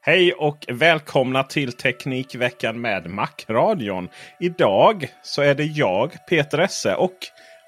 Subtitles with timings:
[0.00, 4.08] Hej och välkomna till Teknikveckan med Macradion.
[4.40, 7.16] Idag så är det jag, Peter Esse och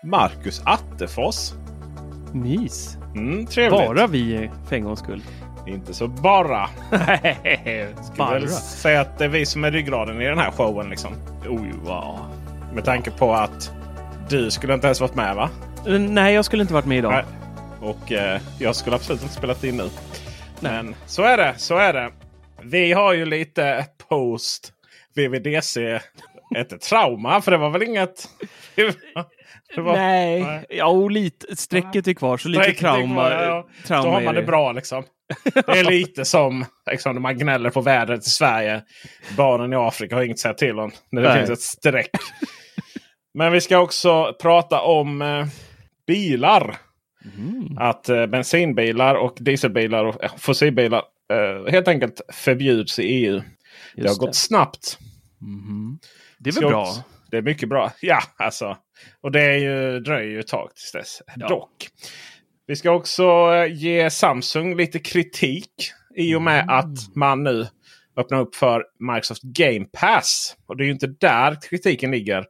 [0.04, 1.52] Marcus Attefors.
[2.32, 2.96] Mys.
[3.14, 3.88] Mm, trevligt.
[3.88, 5.22] Bara vi för en gångs skull.
[5.66, 6.68] Inte så bara.
[8.16, 8.30] Bara.
[8.32, 10.90] väl säga att det är vi som är ryggraden i den här showen.
[10.90, 11.12] Liksom.
[11.48, 12.18] Oj, wow.
[12.74, 13.72] Med tanke på att
[14.28, 15.50] du skulle inte ens varit med va?
[15.86, 17.12] Eh, Nej, jag skulle inte varit med idag.
[17.12, 17.24] Nej.
[17.80, 19.88] Och eh, jag skulle absolut inte spelat in nu.
[20.60, 21.54] Men så är det.
[21.56, 22.10] Så är det.
[22.64, 24.72] Vi har ju lite post
[25.14, 26.00] VVDC.
[26.56, 27.40] Ett trauma.
[27.40, 28.28] För det var väl inget...
[29.74, 30.64] Det var- Nej, nej.
[30.68, 33.14] ja, och lite, strecket är kvar så lite Strecket trauma.
[33.28, 33.68] kvar, ja.
[33.86, 35.04] trauma Då har man det bra liksom.
[35.54, 38.82] Det är lite som liksom, när man gnäller på vädret i Sverige.
[39.36, 40.90] Barnen i Afrika har inget att säga till om.
[41.12, 41.38] När det Nej.
[41.38, 42.10] finns ett streck.
[43.34, 45.46] Men vi ska också prata om eh,
[46.06, 46.76] bilar.
[47.38, 47.78] Mm.
[47.78, 53.42] Att eh, bensinbilar och dieselbilar och eh, fossilbilar eh, helt enkelt förbjuds i EU.
[53.94, 54.98] det har Just gått snabbt.
[55.38, 55.98] Mhm.
[56.38, 56.82] Det är väl bra?
[56.82, 57.92] också- Det är mycket bra.
[58.00, 58.76] Ja, alltså.
[59.20, 61.22] Och det är ju, dröjer ju ett tag tills dess.
[61.36, 61.48] Ja.
[61.48, 61.88] Dock.
[62.66, 63.24] Vi ska också
[63.54, 65.72] eh, ge Samsung lite kritik.
[66.16, 66.74] I och med Mm.
[66.76, 67.66] att man nu
[68.16, 70.56] öppnar upp för Microsoft Game Pass.
[70.66, 72.44] Och det är ju inte där kritiken ligger.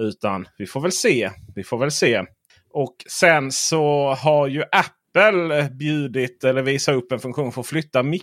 [0.00, 1.30] Utan vi får väl se.
[1.54, 2.22] Vi får väl se.
[2.70, 4.90] Och sen så har ju Apple
[5.78, 8.22] bjudit eller visat upp en funktion för att flytta mik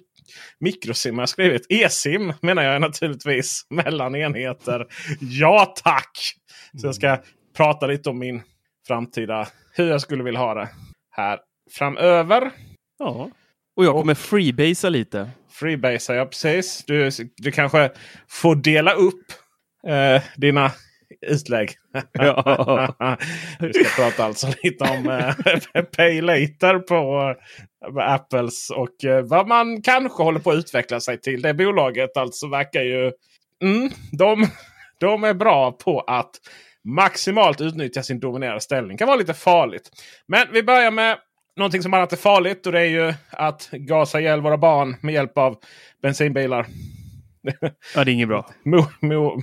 [0.60, 1.20] mikrosim.
[1.20, 3.66] Jag skrivit e-sim menar jag naturligtvis.
[3.70, 4.88] Mellan enheter.
[5.20, 6.36] Ja tack!
[6.82, 7.18] Så jag ska
[7.58, 8.42] prata lite om min
[8.88, 10.70] framtida hur jag skulle vilja ha det
[11.12, 11.40] här
[11.72, 12.52] framöver.
[13.00, 13.30] Ja.
[13.76, 15.30] Och jag kommer freebasea lite.
[15.50, 16.84] Freebasea jag precis.
[16.88, 17.92] Du, du kanske
[18.28, 19.26] får dela upp
[19.88, 20.72] eh, dina
[21.28, 21.72] utlägg.
[22.12, 23.18] Ja.
[23.60, 27.36] Vi ska prata alltså lite om eh, Pay Later på
[27.88, 31.42] eh, Apples och eh, vad man kanske håller på att utveckla sig till.
[31.42, 33.12] Det bolaget alltså verkar ju...
[33.64, 34.48] Mm, de,
[35.00, 36.32] de är bra på att
[36.84, 38.98] maximalt utnyttja sin dominerande ställning.
[38.98, 39.90] kan vara lite farligt.
[40.28, 41.18] Men vi börjar med
[41.58, 42.66] någonting som annat är farligt.
[42.66, 45.58] Och det är ju att gasa ihjäl våra barn med hjälp av
[46.02, 46.66] bensinbilar.
[47.96, 48.50] Ja, det är inget bra.
[48.66, 48.86] Mo,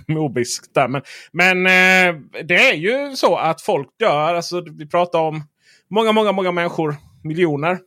[0.08, 0.28] mo,
[0.74, 0.88] där.
[0.88, 4.34] Men, men eh, det är ju så att folk dör.
[4.34, 5.42] Alltså, vi pratar om
[5.90, 6.96] många, många, många människor.
[7.24, 7.78] Miljoner.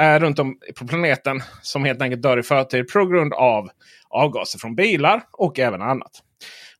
[0.00, 1.42] Eh, runt om på planeten.
[1.62, 3.68] Som helt enkelt dör i förtid på grund av
[4.10, 6.22] avgaser från bilar och även annat.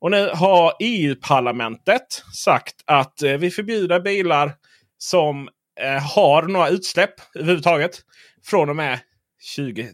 [0.00, 4.52] Och nu har EU-parlamentet sagt att eh, vi förbjuder bilar
[4.98, 5.48] som
[5.80, 7.90] eh, har några utsläpp överhuvudtaget.
[8.44, 8.98] Från och med
[9.40, 9.88] 20...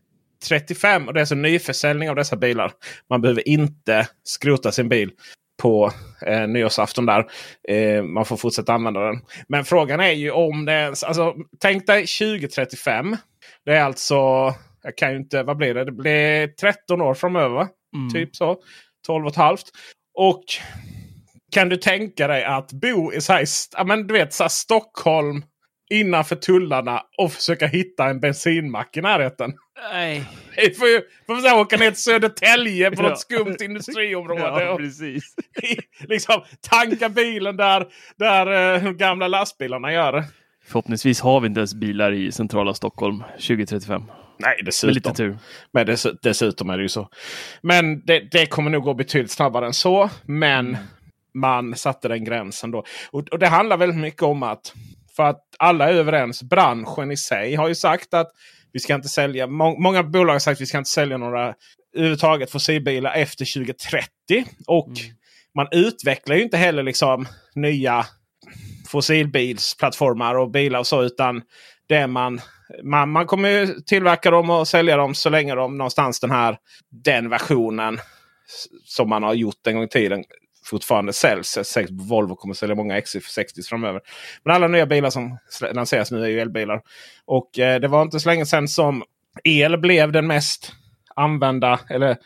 [0.44, 1.06] 2035.
[1.08, 2.72] Och det är alltså nyförsäljning av dessa bilar.
[3.10, 5.10] Man behöver inte skrota sin bil
[5.62, 5.90] på
[6.26, 7.26] eh, nyårsafton där.
[7.68, 9.20] Eh, man får fortsätta använda den.
[9.48, 11.02] Men frågan är ju om det ens...
[11.02, 13.16] Alltså, tänk dig 2035.
[13.64, 14.14] Det är alltså...
[14.82, 15.42] Jag kan ju inte...
[15.42, 15.84] Vad blir det?
[15.84, 17.66] Det blir 13 år framöver.
[17.96, 18.10] Mm.
[18.12, 18.56] Typ så.
[19.06, 19.70] 12 och ett halvt.
[20.14, 20.44] Och
[21.52, 25.42] kan du tänka dig att bo i så här, men du vet, så Stockholm
[26.00, 29.52] innanför tullarna och försöka hitta en bensinmack i närheten.
[29.92, 30.24] Nej.
[30.56, 33.08] Vi får ju får säga, åka ner till Södertälje på Ja.
[33.08, 34.40] något skumt industriområde.
[34.40, 35.34] Ja, och precis.
[36.08, 37.86] liksom tanka bilen där,
[38.16, 40.24] där eh, gamla lastbilarna gör det.
[40.66, 44.02] Förhoppningsvis har vi inte ens bilar i centrala Stockholm 2035.
[44.38, 44.94] Nej, Med dessutom.
[44.94, 45.38] lite tur.
[45.72, 47.08] Men dess, dessutom är det ju så.
[47.62, 50.10] Men det, det kommer nog gå betydligt snabbare än så.
[50.26, 50.76] Men
[51.34, 52.84] man satte den gränsen då.
[53.10, 54.74] Och, och det handlar väldigt mycket om att
[55.16, 56.42] för att alla är överens.
[56.42, 58.30] Branschen i sig har ju sagt att
[58.72, 59.46] vi ska inte sälja.
[59.46, 61.54] Må, många bolag har sagt att vi ska inte sälja några
[61.94, 64.08] överhuvudtaget fossilbilar efter 2030.
[64.66, 64.90] Och
[65.54, 68.06] man utvecklar ju inte heller liksom nya
[68.88, 71.02] fossilbilsplattformar och bilar och så.
[71.02, 71.42] Utan
[71.86, 72.40] det man,
[72.82, 76.58] man, man kommer ju tillverka dem och sälja dem så länge de någonstans den här
[77.04, 78.00] den versionen
[78.84, 80.24] som man har gjort en gång i tiden
[80.64, 81.74] fortfarande säljs.
[81.74, 84.00] Jag på Volvo kommer sälja många XC60 framöver.
[84.44, 85.38] Men alla nya bilar som
[85.74, 86.82] lanseras nu är ju elbilar.
[87.24, 89.02] Och eh, det var inte så länge sedan som
[89.44, 90.72] el blev den mest
[91.16, 92.16] använda eller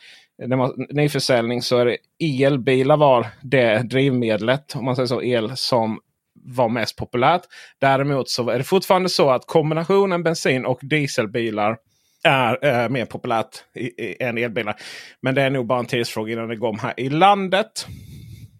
[0.46, 1.96] när man, nyförsäljning så är det
[2.44, 6.00] elbilar var det drivmedlet om man säger så el som
[6.34, 7.42] var mest populärt.
[7.78, 11.76] Däremot så är det fortfarande så att kombinationen bensin och dieselbilar
[12.24, 14.76] är eh, mer populärt i, i, än elbilar.
[15.20, 17.86] Men det är nog bara en tidsfråga innan det går här i landet.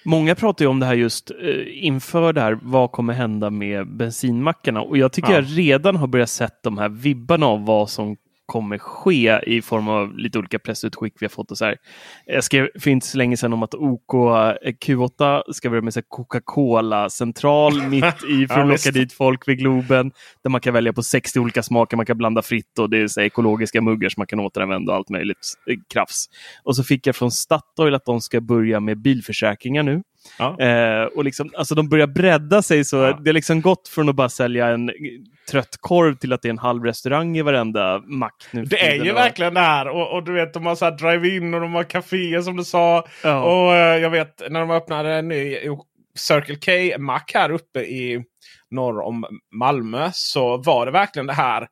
[0.09, 2.59] Många pratar ju om det här just eh, inför det här.
[2.63, 4.81] Vad kommer hända med bensinmackarna?
[4.81, 5.35] Och jag tycker Ja.
[5.35, 8.17] jag redan har börjat sett de här vibbarna av vad som
[8.49, 11.50] kommer ske i form av lite olika pressutskick vi har fått.
[11.50, 11.77] Och så här.
[12.27, 14.12] Jag skrev för inte så länge sedan om att OK
[14.85, 19.59] Q8 ska börja med så här Coca-Cola-central mitt i för att locka dit folk vid
[19.59, 20.12] Globen.
[20.43, 23.09] Där man kan välja på 60 olika smaker, man kan blanda fritt och det är
[23.09, 26.27] så här, ekologiska muggar som man kan återanvända och allt möjligt eh, krafs.
[26.62, 30.03] Och så fick jag från Statoil att de ska börja med bilförsäkringar nu.
[30.38, 30.61] Ja.
[30.61, 33.03] Eh, och liksom, alltså de börjar bredda sig så Ja.
[33.12, 34.91] det har liksom gått från att bara sälja en
[35.50, 38.44] trött korv till att det är en halv restaurang i varenda mack.
[38.50, 39.88] Nu Det är ju verkligen det här.
[39.88, 43.06] Och, och du vet, de har så drive-in och de har kaféer som du sa.
[43.25, 43.43] Ja.
[43.43, 45.56] Och eh, jag vet när de öppnade en ny
[46.19, 48.25] Circle K-mack här uppe i
[48.71, 49.25] norr om
[49.55, 50.11] Malmö.
[50.12, 51.67] Så var det verkligen det här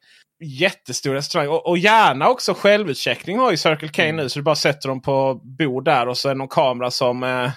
[0.45, 1.49] jättestor restaurang.
[1.49, 4.17] Och, och gärna också självutcheckning har ju Circle K Mm.
[4.17, 4.29] nu.
[4.29, 7.23] Så du bara sätter dem på bord där och så är det någon kamera som
[7.23, 7.51] eh,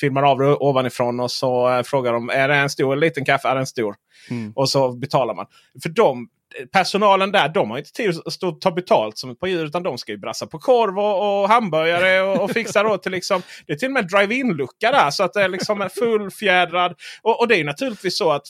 [0.00, 1.20] filmar av det ovanifrån.
[1.20, 3.48] Och så eh, frågar de är det en stor eller liten kaffe?
[3.48, 3.94] Är det en stor?
[4.30, 4.52] Mm.
[4.56, 5.46] Och så betalar man.
[5.82, 6.28] För de,
[6.72, 9.64] personalen där de har inte tid att ta betalt som ett par djur.
[9.64, 13.12] Utan de ska ju brassa på korv och, och hamburgare och, och fixa då till
[13.12, 13.42] liksom.
[13.66, 15.10] Det är till och med drive-in-lucka där.
[15.10, 16.94] Så att det är liksom en fullfjädrad.
[17.22, 18.42] Och, och det är ju naturligtvis så att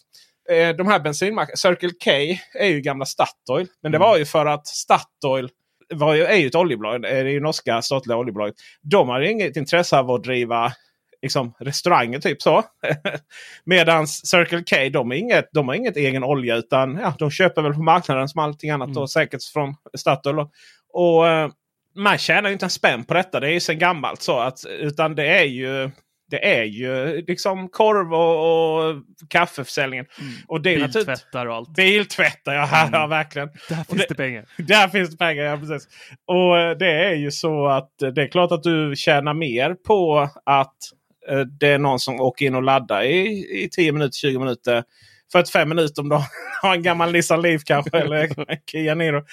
[0.50, 2.10] eh, de här bensinmackarna, Circle K
[2.58, 3.66] är ju gamla Statoil.
[3.82, 5.48] Men det var ju för att Statoil
[5.94, 7.02] var ju, är ju ett oljebolag.
[7.02, 8.54] Det är ju norska statliga oljebolaget.
[8.82, 10.72] De har inget intresse av att driva
[11.24, 12.62] liksom, restauranger typ så.
[13.64, 17.62] Medan Circle K de, är inget, de har inget egen olja utan ja, de köper
[17.62, 18.94] väl på marknaden som allting annat.
[18.94, 20.38] Då, säkert från Statoil.
[20.38, 20.50] Och,
[20.92, 21.48] och eh,
[21.96, 23.40] man tjänar ju inte en spänn på detta.
[23.40, 24.38] Det är ju sedan gammalt så.
[24.38, 25.90] Att, utan det är ju
[26.30, 30.06] det är ju liksom korv och, och kaffeförsäljningen.
[30.48, 31.74] Och det är Biltvättar och allt.
[31.74, 33.00] Biltvättar, ja, Mm.
[33.00, 33.48] ja verkligen.
[33.68, 34.44] Där Och finns det- det pengar.
[34.58, 35.88] Där finns det pengar, ja precis.
[36.26, 39.74] Och eh, det är ju så att eh, det är klart att du tjänar mer
[39.74, 40.76] på att
[41.60, 44.84] det är någon som åker in och laddar i, i 10 minuter, 20 minuter.
[45.32, 46.16] 45 minuter om du
[46.62, 48.28] har en gammal Nissan Leaf kanske eller
[48.70, 49.24] Kia Niro.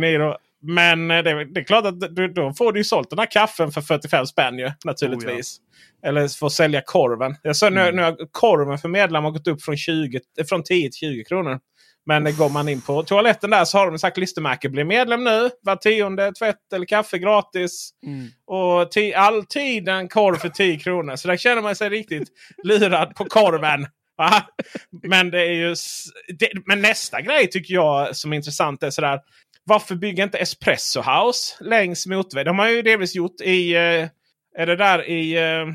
[0.00, 0.36] Niro.
[0.62, 3.30] Men eh, det, det är klart att du, då får du ju sålt den här
[3.30, 5.58] kaffen för 45 spänn ju naturligtvis.
[6.06, 7.36] Eller får sälja korven.
[7.42, 10.90] Jag såg nu, nu har korven för medlemmar gått upp från, 20, eh, från 10
[10.90, 11.60] till 20 kronor.
[12.06, 14.68] Men går man in på toaletten där så har de sagt klistermärke.
[14.68, 15.50] Bli medlem nu.
[15.62, 17.90] Var tionde tvätt eller kaffe gratis.
[18.06, 18.28] Mm.
[18.46, 21.16] Och ti- alltid en korv för 10 kronor.
[21.16, 22.28] Så där känner man sig riktigt
[22.64, 23.86] lurad på korven.
[24.16, 24.42] Va?
[25.02, 25.74] Men, det är ju,
[26.38, 29.20] det, men nästa grej tycker jag som är intressant är sådär.
[29.64, 32.46] Varför bygger inte Espresso House längs motorväg?
[32.46, 33.74] De har ju delvis gjort i...
[33.74, 34.08] eh,
[34.58, 35.66] Är det där i eh,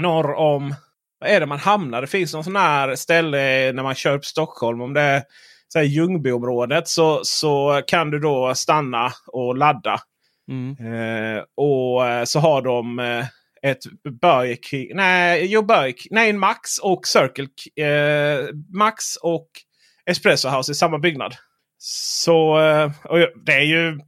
[0.00, 0.74] norr om...
[1.20, 2.00] Vad är det man hamnar?
[2.00, 4.80] Det finns någon sån här ställe när man kör på Stockholm.
[4.80, 5.22] Om det är
[5.78, 10.00] här Ljungbyområdet så, så kan du då stanna och ladda.
[10.50, 10.94] Mm.
[10.94, 13.24] Eh, och eh, så har de eh,
[13.70, 13.84] ett
[14.20, 14.90] Burger King.
[14.94, 15.94] Nej, jo, Burger.
[16.10, 17.46] Nej, en Max och Circle.
[17.86, 19.48] Eh, Max och
[20.10, 21.34] Espresso House i samma byggnad.
[21.78, 22.90] Så eh,
[23.44, 23.98] det är ju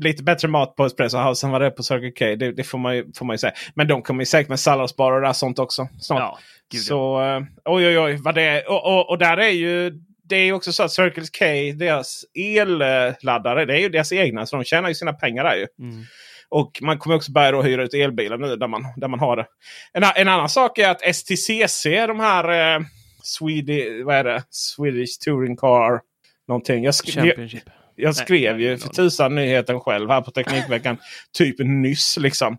[0.00, 2.36] lite bättre mat på Espresso House än vad det är på Circle K.
[2.36, 3.52] Det, det får, man ju, får man ju säga.
[3.74, 5.88] Men de kommer ju säkert med salladsbarer och där sånt också.
[6.00, 6.20] Snart.
[6.20, 6.38] Ja.
[6.78, 8.70] Så eh, oj oj oj vad det är.
[8.70, 9.92] Och, och, och där är ju
[10.28, 11.44] det är också så att Circle K,
[11.78, 14.46] deras elladdare, det är ju deras egna.
[14.46, 15.66] Så de tjänar ju sina pengar där ju.
[15.78, 16.04] Mm.
[16.48, 19.46] Och man kommer också börja hyra ut elbilar nu där man, där man har det.
[19.92, 22.82] En, en annan sak är att STCC, de här eh,
[23.22, 24.42] Swedish, vad är det?
[24.50, 26.00] Swedish Touring Car.
[26.48, 26.84] Någonting.
[26.84, 27.62] Jag, skrev, Championship.
[27.96, 30.96] jag skrev Nej, ju för tusan nyheten själv här på Teknikveckan.
[31.38, 32.58] typ nyss liksom.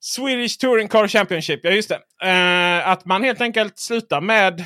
[0.00, 2.28] Swedish Touring Car Championship, ja just det.
[2.28, 4.64] Eh, att man helt enkelt slutar med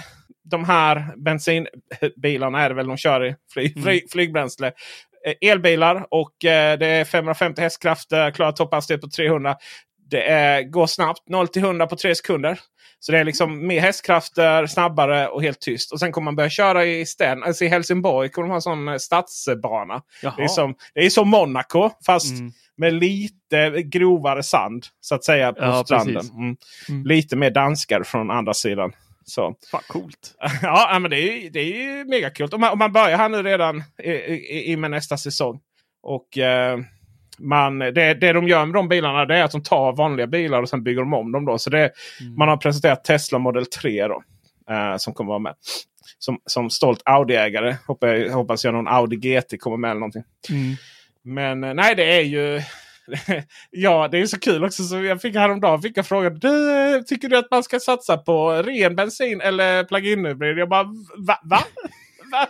[0.50, 3.34] de här bensinbilarna är det väl de kör i.
[3.52, 3.82] Fly, Mm.
[3.82, 4.72] fly, flygbränsle.
[5.26, 9.56] Eh, elbilar och eh, det är 550 hästkrafter, klarar topphastighet på 300.
[10.10, 12.60] Det är, går snabbt, 0 till 100 på 3 sekunder.
[13.02, 15.92] Så det är liksom mer hästkrafter, snabbare och helt tyst.
[15.92, 17.46] Och sen kommer man börja köra i städerna.
[17.46, 20.02] Alltså i Helsingborg kommer de ha en sån eh, stadsbana.
[20.22, 20.34] Jaha.
[20.36, 22.52] Det är, som, det är som Monaco fast Mm.
[22.76, 26.26] med lite grovare sand så att säga på Ja, stranden.
[26.30, 26.56] Mm.
[26.88, 27.06] Mm.
[27.06, 28.92] Lite mer danskar från andra sidan.
[29.24, 29.54] Så.
[29.70, 30.34] Fan coolt.
[30.62, 32.48] ja, men det är, det är ju megakul.
[32.52, 35.60] Om man, om man börjar här nu redan i, i, i med nästa säsong.
[36.02, 36.78] Och eh,
[37.38, 40.62] man, det, det de gör med de bilarna det är att de tar vanliga bilar
[40.62, 41.44] och sen bygger de om dem.
[41.44, 41.58] Då.
[41.58, 42.34] Så det, Mm.
[42.34, 44.22] Man har presenterat Tesla Model 3 då,
[44.70, 45.54] eh, som kommer vara med.
[46.18, 50.24] Som, som stolt Audi-ägare hoppas jag, hoppas jag någon Audi GT kommer med eller någonting.
[50.50, 50.76] Mm.
[51.22, 52.62] Men eh, nej, det är ju...
[53.70, 54.82] ja, det är så kul också.
[54.82, 56.38] Så jag fick häromdagen fick jag frågan.
[56.38, 60.58] Du, eh, tycker du att man ska satsa på ren bensin eller plug-in hybrid?
[60.58, 60.84] Jag bara
[61.16, 61.38] va?
[61.42, 61.62] va?
[62.32, 62.48] va?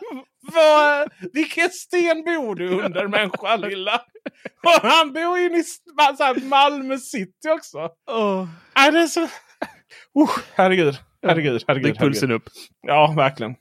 [0.55, 1.07] va?
[1.33, 3.95] Vilken sten bor du under människa lilla?
[4.65, 5.65] Och han bor inne i
[5.97, 7.79] här Malmö city också.
[8.11, 8.49] Oh.
[8.77, 9.21] Nej, det är så...
[9.21, 11.87] Uh, herregud, herregud, herregud.
[11.87, 12.45] Gick pulsen upp.
[12.83, 13.55] Ja, verkligen.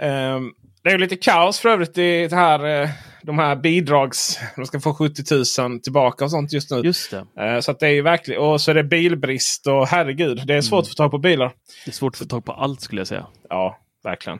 [0.00, 0.52] Ehm,
[0.82, 2.88] det är ju lite kaos för övrigt i det här, eh,
[3.26, 4.38] de här bidrags...
[4.56, 5.22] De ska få 70
[5.68, 6.76] 000 tillbaka och sånt just nu.
[6.80, 7.44] Just det.
[7.44, 8.40] Eh, så att det är ju verkligen...
[8.42, 11.52] Och så är det bilbrist och herregud, det är svårt att få tag på bilar.
[11.84, 13.26] Det är svårt att få tag på allt skulle jag säga.
[13.48, 14.38] Ja, verkligen.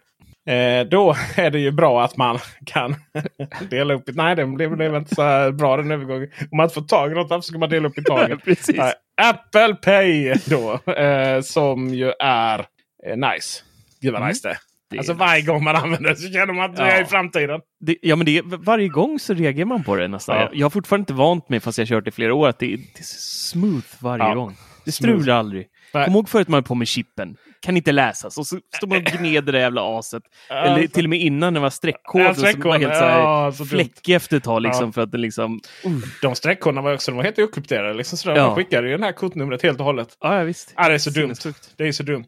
[0.48, 2.94] Eh, då är det ju bra att man kan
[3.70, 4.08] dela upp.
[4.08, 6.28] i- Nej, det blev, blev inte så bra den övergången.
[6.50, 8.38] Om man inte får tag i något, varför ska man dela upp i taget?
[8.44, 8.76] Precis.
[8.76, 10.92] Nej, Apple Pay då.
[10.92, 12.58] Eh, som ju är
[13.06, 13.62] eh, nice.
[14.00, 14.28] Gud vad Mm.
[14.28, 14.56] nice det
[14.98, 17.06] Alltså varje gång man använder det så känner man att det är i Ja.
[17.06, 17.60] framtiden.
[17.80, 20.36] Det, ja, men det, varje gång så reagerar man på det nästan.
[20.36, 20.50] Ja.
[20.52, 22.66] Jag, har fortfarande inte vant mig, fast jag har kört i flera år, att det,
[22.72, 24.34] är- det är smooth varje Ja.
[24.34, 24.56] gång.
[24.84, 25.12] Det Smooth.
[25.18, 25.66] strular aldrig.
[25.94, 26.04] Nej.
[26.04, 27.36] Kom ihåg förut man på med chippen.
[27.60, 28.38] Kan inte läsas.
[28.38, 30.22] Och så står man och gneder det jävla aset.
[30.50, 32.78] Eller till och med innan det var streckkoder Ja, som var streckkoder.
[32.78, 34.62] helt så här Ja, så fläckig efter ett tag.
[34.62, 34.92] Liksom, Ja.
[34.92, 35.60] För att det liksom...
[35.86, 35.92] Uh.
[36.22, 37.94] De streckkoderna var också de var helt okrypterade.
[37.94, 38.36] Liksom sådär.
[38.36, 38.46] Ja.
[38.46, 40.08] Man skickade ju det här kodnumret helt och hållet.
[40.20, 40.72] Ja, ja, visst.
[40.76, 41.34] Ja, det är så dumt.
[41.76, 42.26] Det är så dumt.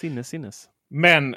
[0.00, 0.64] Sinnes, sinnes.
[0.90, 1.36] Men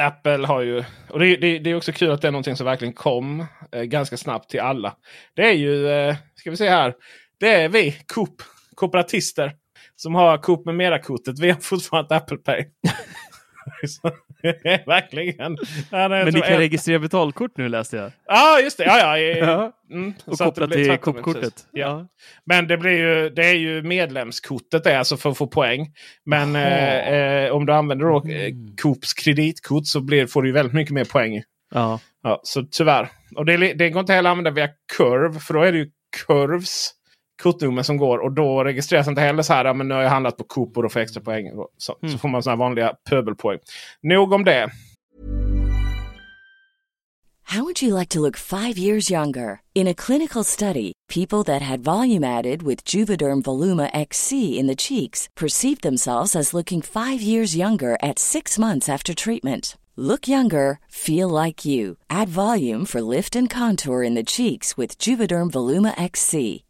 [0.00, 0.84] Apple har ju...
[1.08, 3.82] Och det, det, det är också kul att det är någonting som verkligen kom eh,
[3.82, 4.96] ganska snabbt till alla.
[5.34, 6.94] Det är ju, eh, ska vi se här.
[7.40, 8.42] Det är vi, Coop,
[8.74, 9.52] kooperatister.
[9.96, 11.38] Som har Coop med mera-kortet.
[11.38, 12.64] Vi har fortfarande Apple Pay.
[14.86, 15.56] Verkligen.
[15.90, 18.12] Ja, är Men ni kan en- registrera betalkort nu läste jag.
[18.26, 18.84] Ja, just det.
[18.84, 19.72] Ja, ja, Ja.
[19.90, 21.42] Mm, Och så koppla till Coop-kortet.
[21.42, 21.66] precis.
[21.72, 22.06] Ja.
[22.44, 25.86] Men det, blir ju, det är ju medlemskortet det är alltså för att få poäng.
[26.24, 28.76] Men eh, eh, om du använder då, eh, Mm.
[28.82, 31.42] Coops kreditkort så blir, får du väldigt mycket mer poäng.
[31.74, 32.00] Ja.
[32.22, 33.08] Ja, så tyvärr.
[33.36, 35.40] Och det, det går inte heller att använda via Curve.
[35.40, 35.90] För då är det ju
[36.26, 36.90] Curves
[37.40, 38.18] kortnummer som går.
[38.18, 39.64] Och då registreras inte heller så här.
[39.64, 41.46] Ja, men nu har jag handlat på Coop och då får jag extra poäng.
[41.78, 42.18] Så, så Mm.
[42.18, 43.58] får man såna här vanliga pöbelpoäng.
[44.02, 44.70] Nog om det.
[47.42, 49.60] How would you like to look five years younger?
[49.74, 54.76] In a clinical study, people that had volume added with Juvederm Voluma XC in the
[54.76, 59.76] cheeks perceived themselves as looking five years younger at six months after treatment.
[59.96, 61.96] Look younger, feel like you.
[62.08, 66.62] Add volume for lift and contour in the cheeks with Juvederm Voluma XC.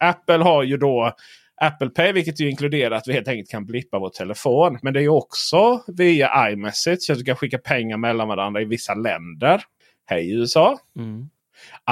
[0.00, 1.12] Apple har ju då
[1.60, 4.78] Apple Pay vilket ju inkluderar att vi helt enkelt kan blippa vår telefon.
[4.82, 7.00] Men det är också via iMessage.
[7.00, 9.62] Så att du kan skicka pengar mellan varandra i vissa länder.
[10.06, 10.78] Hej USA!
[10.96, 11.28] Mm.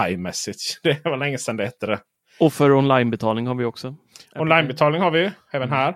[0.08, 0.80] iMessage.
[0.82, 1.98] Det var länge sedan det hette det.
[2.40, 3.94] Och för onlinebetalning har vi också.
[4.34, 5.94] Onlinebetalning har vi även här.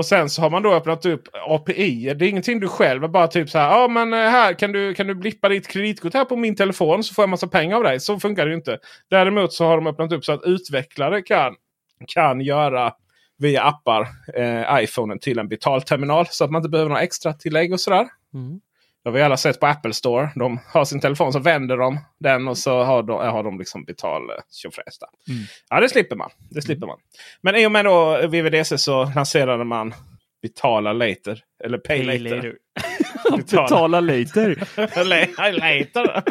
[0.00, 2.14] Och sen så har man då öppnat upp API.
[2.14, 3.70] Det är ingenting du själv bara typ så här.
[3.70, 7.04] Ja men eh, här kan du, kan du blippa ditt kreditkort här på min telefon
[7.04, 8.00] så får jag massa pengar av dig.
[8.00, 8.78] Så funkar det ju inte.
[9.10, 11.54] Däremot så har de öppnat upp så att utvecklare kan,
[12.06, 12.92] kan göra
[13.38, 16.26] via appar eh, iPhonen till en betalterminal.
[16.30, 18.08] Så att man inte behöver några extra tillägg och sådär.
[18.34, 18.60] Mm.
[19.04, 20.30] Det har vi alla sett på Apple Store.
[20.34, 23.84] De har sin telefon så vänder de den och så har de, har de liksom
[23.84, 24.22] betal
[24.62, 25.42] tjofräs Mm.
[25.70, 26.30] Ja det slipper man.
[26.50, 26.98] Det slipper man.
[27.42, 29.94] Men i och med då VVDC så lanserade man
[30.42, 31.40] Betala later.
[31.64, 32.36] Eller pay, Pay later.
[32.36, 32.56] later.
[33.36, 34.56] Betala later.
[35.04, 36.22] La- later.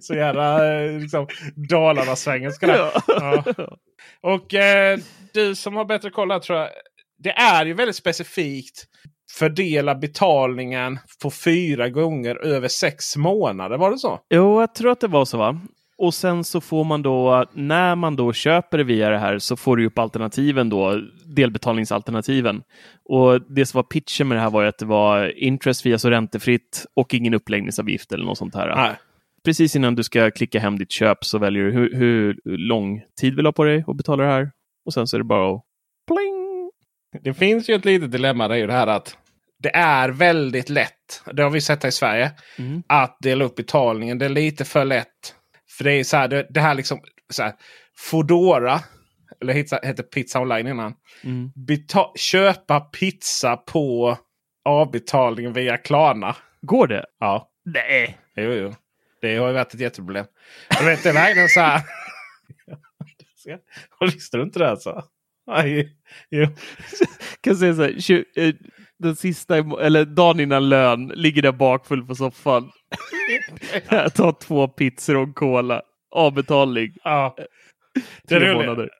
[0.00, 1.26] så jävla eh, liksom,
[1.70, 2.66] Dalarna-svengelska.
[3.08, 3.44] Ja.
[4.20, 4.98] Och eh,
[5.34, 6.68] du som har bättre koll här tror jag.
[7.18, 8.84] Det är ju väldigt specifikt.
[9.30, 13.78] Fördela betalningen på fyra gånger över sex månader.
[13.78, 14.20] Var det så?
[14.34, 15.60] Jo, jag tror att det var så va?
[15.98, 19.56] Och sen så får man då, när man då köper det via det här så
[19.56, 21.00] får du upp alternativen då,
[21.36, 22.62] delbetalningsalternativen.
[23.08, 25.98] Och det som var pitchen med det här var ju att det var interest via
[25.98, 28.76] så räntefritt och ingen uppläggningsavgift eller något sånt här.
[28.76, 28.94] Nej.
[29.44, 33.34] Precis innan du ska klicka hem ditt köp så väljer du hur, hur lång tid
[33.36, 34.50] vill du ha på dig att betala det här.
[34.86, 35.62] Och sen så är det bara att
[36.06, 36.35] pling!
[37.22, 38.48] Det finns ju ett litet dilemma.
[38.48, 39.16] Det är ju det här att
[39.58, 41.22] det är väldigt lätt.
[41.32, 42.32] Det har vi sett här i Sverige.
[42.58, 42.82] Mm.
[42.86, 44.18] Att dela upp betalningen.
[44.18, 45.34] Det är lite för lätt.
[45.76, 46.28] För det är så här.
[46.28, 47.00] Det, det här liksom.
[47.30, 47.52] Så här,
[47.96, 48.80] Foodora.
[49.40, 49.54] Eller
[49.86, 50.94] hette, Pizza Online innan.
[51.24, 51.52] Mm.
[51.66, 54.18] Beta köpa pizza på
[54.64, 56.36] avbetalningen via Klarna.
[56.62, 57.06] Går det?
[57.20, 57.50] Ja.
[57.64, 58.18] Nej.
[58.36, 58.74] Jo, jo.
[59.20, 60.26] Det har ju varit ett jätteproblem.
[60.68, 61.82] Jag vet, det är verkligen så här.
[64.12, 65.04] Visste du inte det alltså?
[66.30, 66.46] Jo.
[67.40, 68.54] kan säga så här, eh,
[68.98, 72.70] den sista, eller dagen innan lön, ligger där bakfull på soffan.
[73.88, 75.82] Jag tar två pizzor och en cola.
[76.10, 76.92] Avbetalning.
[77.04, 77.36] Ja.
[78.22, 78.66] Det Tre roligt.
[78.66, 78.90] månader.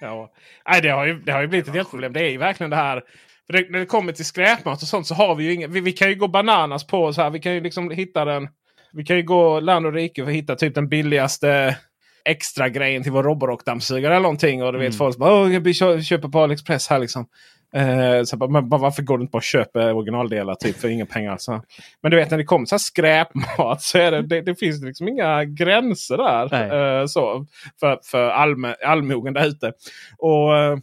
[0.00, 0.32] ja.
[0.68, 2.12] Nej, det, har ju, det har ju blivit ett jätteproblem.
[2.12, 3.02] Det är ju verkligen det här.
[3.48, 5.66] Det, när det kommer till skräpmat och sånt så har vi ju inga.
[5.66, 7.30] Vi, vi kan ju gå bananas på så här.
[7.30, 8.48] Vi kan ju liksom hitta den.
[8.92, 11.76] Vi kan ju gå land och rike för att hitta typ den billigaste
[12.24, 14.62] extra grejen till vår Roborock-dammsugare eller någonting.
[14.62, 14.98] Och du vet Mm.
[14.98, 17.26] folk bara "Åh, jag kö- köper på AliExpress här liksom.
[17.76, 21.06] Eh, så bara, men varför går du inte bara och köper originaldelar typ för inga
[21.06, 21.36] pengar?
[21.38, 21.62] Så.
[22.02, 25.08] Men du vet när det kommer så skräpmat så är det, det, det finns liksom
[25.08, 27.00] inga gränser där.
[27.00, 27.46] Eh, så,
[27.80, 29.72] för för allmä, allmogen där ute.
[30.18, 30.76] Och eh,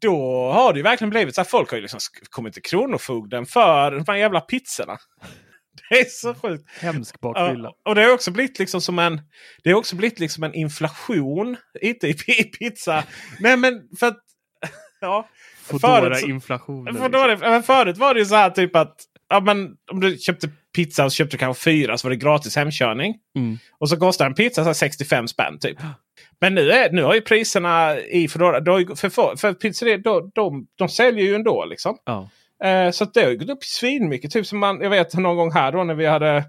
[0.00, 0.16] då
[0.54, 1.48] har det ju verkligen blivit så här.
[1.48, 2.00] Folk har ju liksom
[2.30, 4.96] kommit till Kronofogden för de jävla pizzorna.
[5.90, 6.64] Det är så sjukt.
[6.80, 7.68] Hemsk bakfylla.
[7.68, 9.20] Ja, och det har också blivit liksom som en
[9.62, 11.56] Det har också blivit liksom en inflation.
[11.80, 13.04] Inte i pi- pizza.
[13.40, 14.18] Nej men för att...
[15.00, 15.28] Ja.
[15.62, 17.12] Foodora-inflationen.
[17.12, 18.96] var det, men förut var det ju så här typ att
[19.28, 22.56] ja, men, om du köpte pizza och köpte du kanske fyra så var det gratis
[22.56, 23.14] hemkörning.
[23.36, 23.58] Mm.
[23.78, 25.78] Och så kostar en pizza så här 65 spänn typ.
[26.40, 28.96] Men nu, är, nu har ju priserna i Foodora...
[28.96, 31.96] För, för, för pizzerior, de, de, de säljer ju ändå liksom.
[32.04, 32.28] Ja.
[32.64, 34.30] Eh, så att det har gått upp svinmycket.
[34.30, 36.44] Typ som man, jag vet någon gång här då när vi hade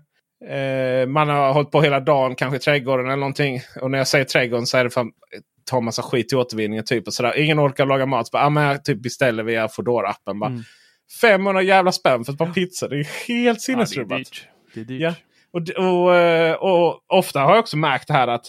[0.50, 3.62] Eh, man har hållit på hela dagen, kanske i trädgården eller någonting.
[3.82, 5.08] Och när jag säger trädgården så är det för att
[5.70, 6.86] ta massa skit i återvinningen.
[6.86, 7.38] Typ, och sådär.
[7.40, 8.28] Ingen orkar laga mat.
[8.28, 10.40] Så bara, ah, men jag typ beställer via Foodora-appen.
[10.40, 10.64] Bara, Mm.
[11.22, 12.90] 500 jävla spänn för ett par pizzor.
[12.90, 14.18] Det är helt Ja, det är sinnesrubbat.
[14.18, 14.48] dyrt.
[14.74, 15.02] Det är dyrt.
[15.02, 15.14] Ja.
[15.54, 18.46] Och, d- och, eh, och ofta har jag också märkt det här att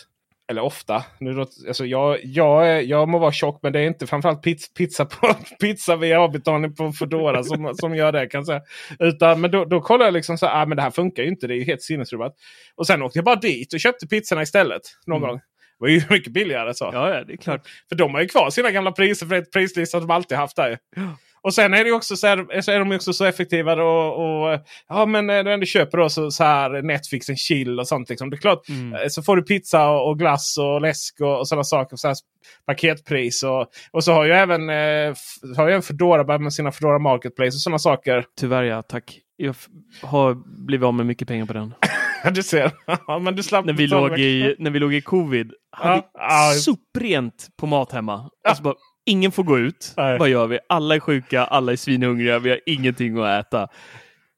[0.53, 1.05] eller ofta.
[1.19, 4.69] Nu, alltså jag, jag, är- jag må vara tjock men det är inte framförallt pizza,
[4.79, 8.27] pizza, på, pizza via avbetalning på Foodora som, som gör det.
[8.27, 8.61] kan jag säga.
[8.99, 11.29] Utan, men då, då kollar jag liksom så här, ah, men det här funkar ju
[11.29, 11.47] inte.
[11.47, 12.33] Det är ju helt sinnesrubbat.
[12.77, 14.83] Och sen åkte jag bara dit och köpte pizzorna istället.
[15.07, 15.29] Någon Mm.
[15.29, 15.39] gång.
[15.39, 15.43] Det
[15.79, 16.91] var ju mycket billigare så.
[16.93, 17.61] Ja, ja, det är klart.
[17.89, 20.79] För de har ju kvar sina gamla priser för det prislista de alltid haft där.
[21.45, 23.73] Och sen är, det också så, här, så är de också så effektiva.
[23.83, 24.15] Och,
[24.53, 27.89] och, ja men när du ändå köper då så, så här Netflix en chill och
[27.89, 28.09] sånt.
[28.09, 28.31] Liksom.
[28.31, 28.95] Det är klart, Mm.
[28.95, 31.97] eh, Så får du pizza och, och glass och läsk och, och sådana saker.
[31.97, 32.17] Så här
[32.67, 33.43] paketpris.
[33.43, 35.15] Och, och så har ju även, eh,
[35.57, 38.25] har ju Foodora börjat med sina Foodora Marketplace och sådana saker.
[38.41, 39.19] Tyvärr ja, tack.
[39.37, 39.55] Jag
[40.03, 40.35] har
[40.67, 41.75] blivit av med mycket pengar på den.
[42.35, 42.71] du ser.
[43.07, 46.11] Ja, men du slapp När vi, låg i, när vi låg i covid hade Ja,
[46.15, 46.53] ja.
[46.59, 48.31] soprent på mat hemma.
[48.49, 48.75] Alltså bara,
[49.07, 49.95] ingen får gå ut.
[49.97, 50.19] Nej.
[50.19, 50.59] Vad gör vi?
[50.69, 53.69] Alla är sjuka, alla är svinhungriga, vi har ingenting att äta.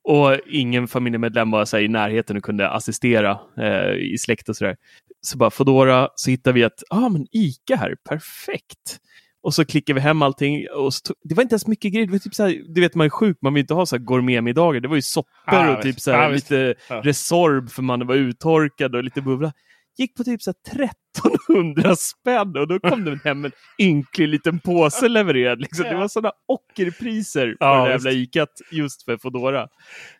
[0.09, 4.77] Och ingen familjemedlem var så i närheten och kunde assistera eh, i släkt och sådär.
[5.21, 8.99] Så bara Foodora, så hittar vi att ah, men Ica här, perfekt.
[9.43, 10.67] Och så klickar vi hem allting.
[10.77, 12.07] Och så det var inte ens mycket grejer.
[12.07, 13.99] Det var typ så här, du vet, man är sjuk, man vill inte ha så
[13.99, 14.81] gourmetmiddagar.
[14.81, 16.05] Det var ju soppor Ja, och typ visst.
[16.05, 16.51] så här, Ja, visst.
[16.51, 17.01] lite Ja.
[17.05, 19.53] Resorb för man var uttorkad och lite bubbla.
[19.99, 24.59] Gick på typ så här 1300 spänn och då kom det hem en ynklig liten
[24.61, 25.61] påse levererad.
[25.61, 25.85] Liksom.
[25.85, 28.11] Det var sådana ockerpriser på Ja, det jävla.
[28.11, 29.69] Icat just för Foodora.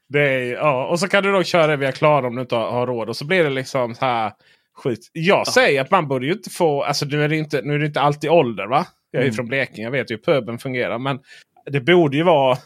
[0.09, 2.71] Det är, ja, och så kan du då köra via Klara om du inte har,
[2.71, 3.09] har råd.
[3.09, 4.33] Och så blir det liksom så här
[4.75, 5.11] skit.
[5.13, 6.83] Jag säger att man borde ju inte få...
[6.83, 8.87] Alltså nu är det inte, nu är det inte alltid ålder va?
[9.11, 9.35] Jag är Mm.
[9.35, 9.85] från Blekinge.
[9.87, 10.99] Jag vet ju hur puben fungerar.
[10.99, 11.19] Men
[11.71, 12.59] det borde ju vara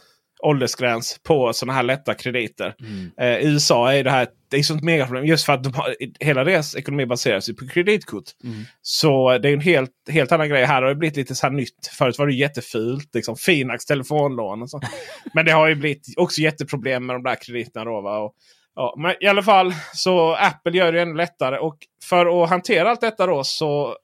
[0.43, 2.75] åldersgräns på sådana här lätta krediter.
[3.21, 5.25] Eh, I USA är det här det är sånt megaproblem.
[5.25, 8.23] Just för att de har, hela deras ekonomi baseras ju på kreditkort.
[8.43, 8.63] Mm.
[8.81, 10.65] Så det är en helt, helt annan grej.
[10.65, 11.87] Här har det blivit lite så här nytt.
[11.97, 13.15] Förut var det jättefult.
[13.15, 14.81] Liksom, Finax telefonlån och så.
[15.33, 17.85] Men det har ju blivit också jätteproblem med de där krediterna.
[17.85, 17.91] Då?
[17.91, 18.33] Och,
[18.75, 21.57] ja, men i alla fall så Apple gör det ännu lättare.
[21.57, 23.95] Och för att hantera allt detta då så,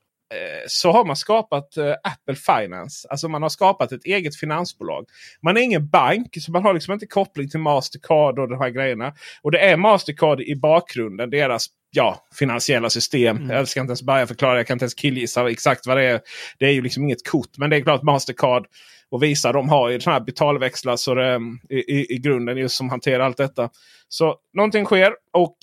[0.68, 3.08] så har man skapat eh, Apple Finance.
[3.10, 5.06] Alltså man har skapat ett eget finansbolag.
[5.42, 8.70] Man är ingen bank så man har liksom inte koppling till Mastercard och de här
[8.70, 9.14] grejerna.
[9.42, 11.30] Och det är Mastercard i bakgrunden.
[11.30, 13.50] Deras ja, finansiella system.
[13.50, 14.58] Jag ska inte ens börja förklara.
[14.58, 16.22] Jag kan inte ens killgissa exakt vad det är.
[16.60, 17.58] Det är ju liksom inget kort.
[17.58, 18.66] Men det är klart Mastercard
[19.10, 22.76] och Visa de har ju sådana här betalväxlar så det, i, i, i grunden just
[22.76, 23.70] som hanterar allt detta.
[24.10, 25.58] Så någonting sker och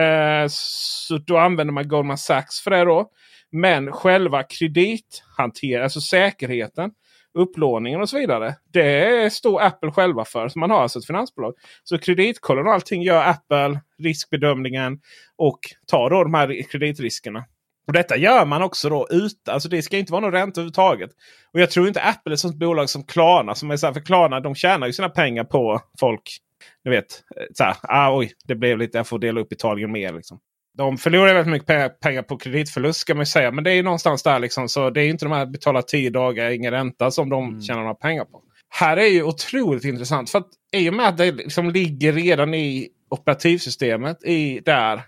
[0.00, 3.10] eh, så då använder man Goldman Sachs för det då.
[3.52, 6.90] Men själva kredithanteringen, alltså säkerheten,
[7.34, 8.54] upplåningen och så vidare.
[8.72, 10.48] Det står Apple själva för.
[10.48, 11.54] Så man har alltså ett finansbolag.
[11.84, 15.00] Så kreditkollen och allting gör Apple, riskbedömningen
[15.36, 17.44] och tar då de här kreditriskerna.
[17.86, 21.10] Och detta gör man också då ut, Alltså det ska inte vara någon ränta överhuvudtaget.
[21.52, 23.54] Och jag tror inte Apple är ett sånt bolag som Klarna.
[23.54, 26.22] Som är så här, för Klarna de tjänar ju sina pengar på folk.
[26.84, 27.22] Du vet,
[27.54, 30.12] så här, ah, oj, det blev lite, jag får dela upp betalningen mer.
[30.12, 30.40] Liksom.
[30.76, 33.50] De förlorar väldigt mycket pengar, på kreditförlust ska man ju säga.
[33.50, 34.68] Men det är ju någonstans där liksom.
[34.68, 37.94] Så det är inte de här betala 10 dagar, ingen ränta som de tjänar några
[37.94, 38.42] pengar på.
[38.68, 40.30] Här är ju otroligt intressant.
[40.30, 45.02] För att i och med att det liksom ligger redan i operativsystemet i där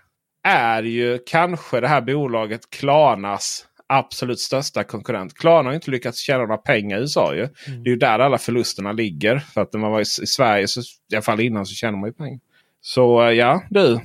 [0.47, 5.33] är ju kanske det här bolaget Klarnas absolut största konkurrent.
[5.33, 7.35] Klarna har inte lyckats tjäna några pengar i USA.
[7.35, 7.47] Ju.
[7.67, 9.39] Det är ju där alla förlusterna ligger.
[9.39, 11.97] För att när man var i, i Sverige, så, i alla fall innan, så tjänar
[11.97, 12.39] man ju pengar.
[12.81, 13.99] Så eh, ja, du.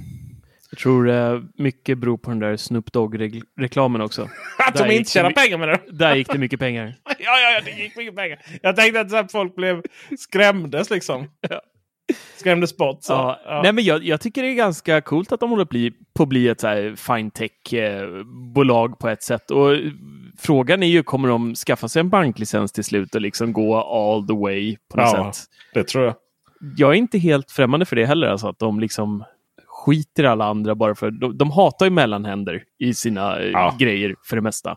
[0.70, 4.22] Jag tror eh, mycket beror på den där Snoop Dogg-reklamen också.
[4.68, 5.81] Att de inte tjänar pengar med det.
[5.90, 6.94] Där gick det mycket pengar.
[7.20, 8.38] Ja, ja, ja, det gick mycket pengar.
[8.62, 9.83] Jag tänkte att så folk blev
[10.18, 11.31] skrämdes liksom.
[12.37, 12.98] Skrämdes bort.
[13.02, 13.12] Så.
[13.12, 13.40] Ja.
[13.44, 13.62] Ja.
[13.62, 16.28] Nej, men jag, jag tycker det är ganska coolt att de håller bli, på att
[16.28, 19.50] bli ett så här fine tech-bolag på ett sätt.
[19.50, 19.70] Och
[20.38, 24.26] frågan är ju, kommer de skaffa sig en banklicens till slut och liksom gå all
[24.26, 25.33] the way på något Ja.
[25.33, 25.44] sätt?
[25.74, 26.14] Det tror jag.
[26.76, 29.24] Jag är inte helt främmande för det heller, alltså att de liksom
[29.88, 31.11] skiter i alla andra bara för...
[31.11, 33.77] De, de hatar ju mellanhänder i sina eh, Ja.
[33.79, 34.77] grejer för det mesta.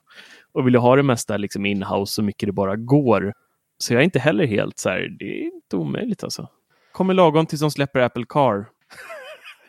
[0.54, 3.34] Och vill ju ha det mesta liksom in-house så mycket det bara går.
[3.78, 6.47] Så jag är inte heller helt så här, det är inte omöjligt alltså.
[6.91, 8.65] Kommer lagom tills de släpper Apple Car.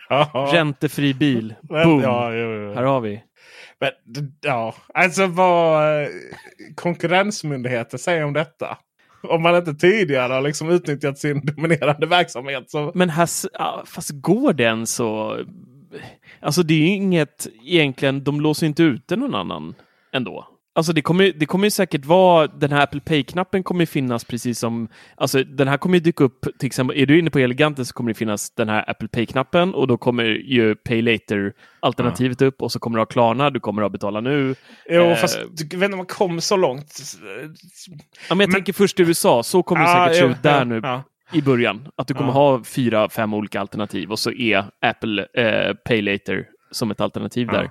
[0.08, 0.50] Ja.
[0.52, 1.54] Räntefri bil.
[1.62, 2.00] Boom!
[2.00, 2.74] Ja, jo, jo.
[2.74, 3.22] Här har vi.
[3.80, 3.90] Men,
[4.40, 6.08] ja, alltså vad eh,
[6.74, 8.78] konkurrensmyndigheter säger om detta.
[9.22, 12.70] Om man inte tidigare har liksom utnyttjat sin dominerande verksamhet.
[12.70, 12.92] Så...
[12.94, 13.28] Men här,
[13.86, 15.38] fast går den så...
[16.40, 19.74] Alltså det är ju inget egentligen, de låser inte ute någon annan
[20.12, 20.48] ändå.
[20.74, 24.58] Alltså det kommer, det kommer ju säkert vara, den här Apple Pay-knappen kommer finnas precis
[24.58, 27.84] som, alltså den här kommer ju dyka upp, till exempel, är du inne på Eleganten
[27.86, 32.62] så kommer det finnas den här Apple Pay-knappen och då kommer ju Pay Later-alternativet upp
[32.62, 34.54] och så kommer du ha Klarna, du kommer ha Betala Nu.
[34.90, 37.00] Jo, Eh, fast du vet inte om man kom så långt.
[38.28, 40.64] Ja, men jag tänker först i USA, så kommer det säkert se ut där ja,
[40.64, 41.02] nu ja.
[41.32, 41.88] i början.
[41.96, 42.34] Att du kommer Ja.
[42.34, 47.46] ha fyra, fem olika alternativ och så är Apple eh, Pay Later som ett alternativ
[47.46, 47.70] där.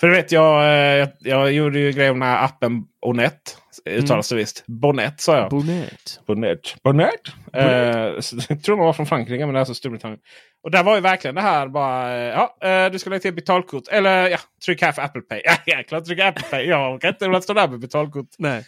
[0.00, 3.58] För du vet, jag, eh, jag, jag gjorde ju grejer med appen Onet.
[3.90, 4.64] Uttalas det visst.
[4.66, 5.50] Bonnet sa jag.
[5.50, 6.20] Bonnet.
[6.26, 6.76] Bonnet.
[6.84, 7.20] Bonnet.
[7.52, 10.20] Eh, så jag tror de var från Frankrike men det är alltså Storbritannien.
[10.64, 12.12] Och där var ju verkligen det här bara.
[12.16, 12.28] eh,
[12.60, 13.88] Ja, eh, du ska lägga till betalkort.
[13.88, 15.40] Eller ja, tryck här för Apple Pay.
[15.44, 16.64] Ja, jäklar tryck Apple Pay.
[16.66, 18.28] Jag orkar inte stå där med betalkort.
[18.38, 18.64] Nej.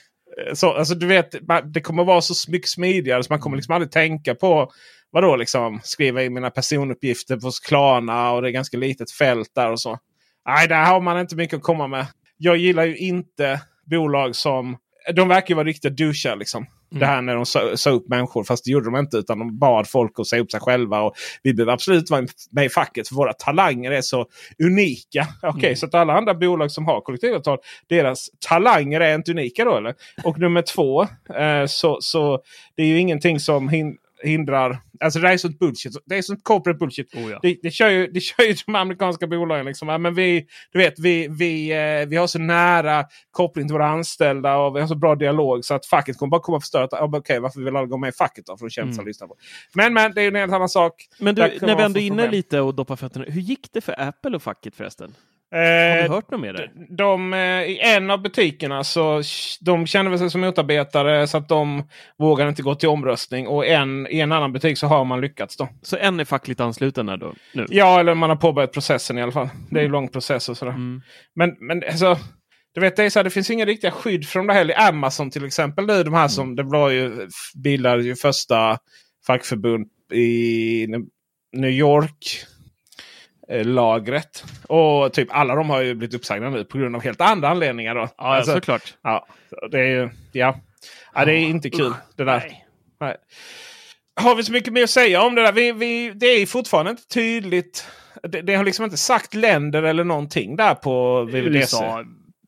[0.48, 3.56] Eh, Så, alltså, du vet, man- det kommer vara så mycket smidigare så man kommer
[3.56, 4.70] liksom aldrig tänka på
[5.10, 9.70] vadå liksom skriva in mina personuppgifter på Klarna och det är ganska litet fält där
[9.72, 9.98] och så.
[10.46, 12.06] Nej, där har man inte mycket att komma med.
[12.36, 14.76] Jag gillar ju inte bolag som...
[15.14, 16.66] De verkar ju vara riktiga douchar liksom.
[16.90, 18.44] Det här när de sa, sa upp människor.
[18.44, 19.16] Fast det gjorde de inte.
[19.16, 21.02] Utan de bad folk att säga upp sig själva.
[21.02, 23.08] Och vi behöver absolut vara med i facket.
[23.08, 24.26] För våra talanger är så
[24.64, 25.26] unika.
[25.42, 27.58] Okej, så att alla andra bolag som har kollektivavtal.
[27.88, 29.94] Deras talanger är inte unika då eller?
[30.24, 31.02] Och nummer två.
[31.34, 32.40] Eh, så, så
[32.76, 34.78] det är ju ingenting som hin hindrar...
[35.00, 35.96] Alltså det är sånt bullshit.
[36.06, 37.14] Det är sånt corporate bullshit.
[37.14, 37.38] Oh, ja.
[37.42, 39.66] det, det, kör ju, det kör ju de amerikanska bolagen.
[39.66, 39.88] Liksom.
[39.88, 43.88] Ja, men vi, du vet, vi, vi, eh, vi har så nära koppling till våra
[43.88, 46.88] anställda och vi har så bra dialog så att facket kommer bara komma och förstöra.
[46.90, 48.56] ja, Okej, varför vill alla gå med i facket då?
[48.56, 49.06] För sig Mm.
[49.06, 49.36] lyssna på.
[49.74, 51.06] Men, men det är ju en helt annan sak.
[51.18, 54.00] Men du, när vi ändå är inne lite och doppar fötterna, hur gick det för
[54.00, 55.14] Apple och facket förresten?
[55.50, 56.70] Har Eh, du hört något mer där?
[56.96, 59.22] de, eh, I en av butikerna så
[59.60, 63.46] de känner väl sig som motarbetare så att de vågar inte gå till omröstning.
[63.46, 65.68] Och en, i en annan butik så har man lyckats då.
[65.82, 67.34] Så en är fackligt ansluten här då?
[67.54, 67.66] Nu.
[67.68, 69.48] Ja, eller man har påbörjat processen i alla fall.
[69.70, 70.72] Det är ju en lång process och sådär.
[70.72, 71.02] Mm.
[71.34, 72.18] Men, men alltså,
[72.74, 74.88] du vet, det, är så här, det finns inga riktiga skydd för de där heller.
[74.88, 75.86] Amazon till exempel.
[75.86, 77.28] Nu, de här som, Det var ju,
[77.64, 78.78] bildade ju första
[79.26, 80.86] fackförbund i
[81.56, 82.44] New York.
[83.50, 84.44] Eh, Lagret.
[84.68, 87.94] Och typ alla de har ju blivit uppsagda nu på grund av helt andra anledningar.
[87.94, 88.08] Då.
[88.18, 88.94] Ja, såklart.
[89.02, 89.26] Ja,
[89.70, 90.10] det är ju...
[90.32, 90.56] Ja.
[91.14, 92.38] ja, det är inte kul det där.
[92.38, 92.66] Nej.
[93.00, 93.16] Nej.
[94.20, 95.52] Har vi så mycket mer att säga om det där?
[95.52, 97.88] Vi, vi, det är fortfarande inte tydligt.
[98.22, 101.58] Det, det har liksom inte sagt länder eller någonting där på VVDC.
[101.58, 101.84] USA.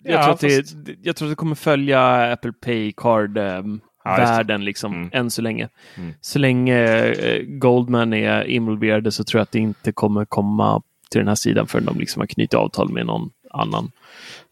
[0.05, 3.31] Jag, Ja, tror att det, fast- jag tror att det kommer följa Apple Pay Card
[3.35, 3.65] det.
[4.05, 5.11] världen liksom, Mm.
[5.13, 5.69] än så länge.
[5.97, 6.15] Mm.
[6.21, 11.19] Så länge eh, Goldman är involverade så tror jag att det inte kommer komma till
[11.19, 13.91] den här sidan förrän de liksom har knutit avtal med någon annan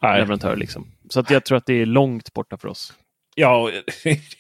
[0.03, 0.21] Nej.
[0.21, 0.57] leverantör.
[0.57, 0.87] Liksom.
[1.09, 2.93] Så att jag tror att det är långt borta för oss.
[3.35, 3.71] Ja,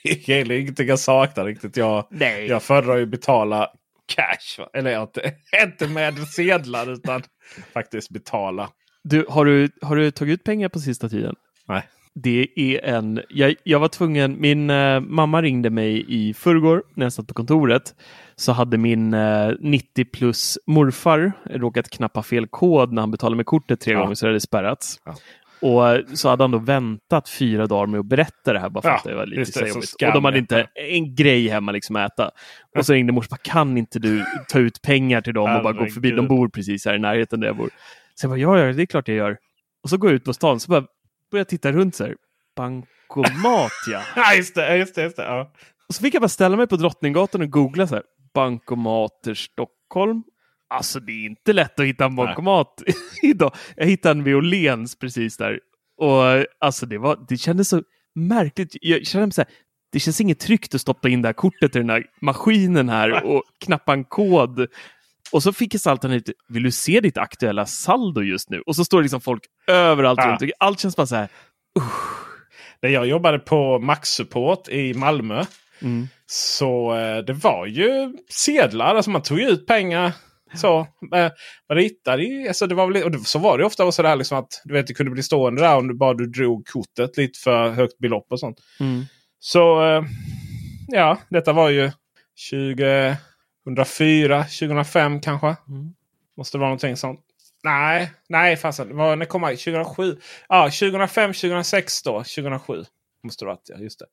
[0.03, 1.77] det är ingenting jag saknar riktigt.
[1.77, 2.47] Jag, Nej.
[2.47, 3.71] jag föredrar ju betala
[4.07, 4.59] cash.
[4.59, 4.69] Va?
[4.75, 7.23] Eller inte, inte med sedlar utan
[7.73, 8.69] faktiskt betala.
[9.03, 11.35] Du, har, du, har du tagit ut pengar på sista tiden?
[11.69, 11.83] Nej.
[12.15, 13.21] Det är en...
[13.29, 14.41] Jag, jag var tvungen...
[14.41, 17.95] Min eh, mamma ringde mig i förrgår när jag satt på kontoret.
[18.38, 23.46] Så hade min eh, 90 plus morfar råkat knappa fel kod när han betalade med
[23.46, 24.01] kortet tre Ja.
[24.01, 25.01] gånger så det hade spärrats.
[25.05, 25.14] Ja.
[25.61, 28.83] Och eh, så hade han då väntat fyra dagar med att berätta det här bara
[28.83, 29.92] för Ja, att det var lite det, jobbigt.
[30.07, 32.31] Och de hade inte en grej hemma liksom att äta.
[32.79, 35.87] Och så ringde morfar, kan inte du ta ut pengar till dem och bara gå
[35.87, 36.11] förbi?
[36.11, 37.70] De bor precis här i närheten där jag bor.
[38.14, 39.37] Så jag bara, ja, ja, det är klart jag gör.
[39.83, 40.81] Och så går jag ut på stan så bara
[41.31, 42.14] börjar jag titta runt så här.
[42.57, 44.01] Bankomat ja.
[44.16, 44.77] Ja, just det.
[44.77, 45.53] Just det, just det ja.
[45.88, 48.05] Och så fick jag bara ställa mig på Drottninggatan och googla så här.
[48.37, 50.22] Bankomater Stockholm.
[50.75, 52.83] Alltså det är inte lätt att hitta en bankomat
[53.22, 53.55] idag.
[53.77, 55.61] Jag hittade en vid Åhléns precis där.
[55.99, 57.83] Och alltså det, var, det kändes så
[58.14, 58.77] märkligt.
[58.81, 59.51] Jag kände mig så här,
[59.92, 63.25] det känns inget tryggt att stoppa in det här kortet i den här maskinen här
[63.27, 64.66] och knappa en kod.
[65.33, 68.61] Och så fick så alternativt, vill du se ditt aktuella saldo just nu?
[68.66, 70.37] Och så står det liksom folk överallt Ja.
[70.40, 70.53] runt.
[70.59, 71.29] Allt känns bara så här,
[72.83, 75.44] När jag jobbade på Max Support i Malmö.
[75.83, 76.09] Mm.
[76.27, 78.95] Så eh, det var ju sedlar.
[78.95, 80.12] Alltså man tog ju ut pengar.
[80.55, 80.79] Så,
[81.15, 81.31] eh,
[81.69, 84.17] man ritade i, alltså det var väl, och det, så var det ofta så där
[84.17, 87.17] liksom att du vet, det kunde bli stående där om du bara du drog kortet
[87.17, 88.61] lite för högt belopp och sånt.
[88.81, 89.05] mm.
[89.39, 90.03] Så eh,
[90.89, 91.91] ja, detta var ju
[93.65, 95.47] 2004, 2005 kanske.
[95.47, 95.95] Mm.
[96.37, 97.21] Måste det vara någonting sånt.
[97.65, 98.89] Nej, nej fasen.
[98.89, 99.59] Det var, när kom jag?
[99.59, 100.17] 2007?
[100.49, 102.12] Ja, 2005, 2006 då.
[102.12, 102.85] 2007.
[103.25, 103.79] Måste det varit, ja.
[103.79, 104.07] Just det.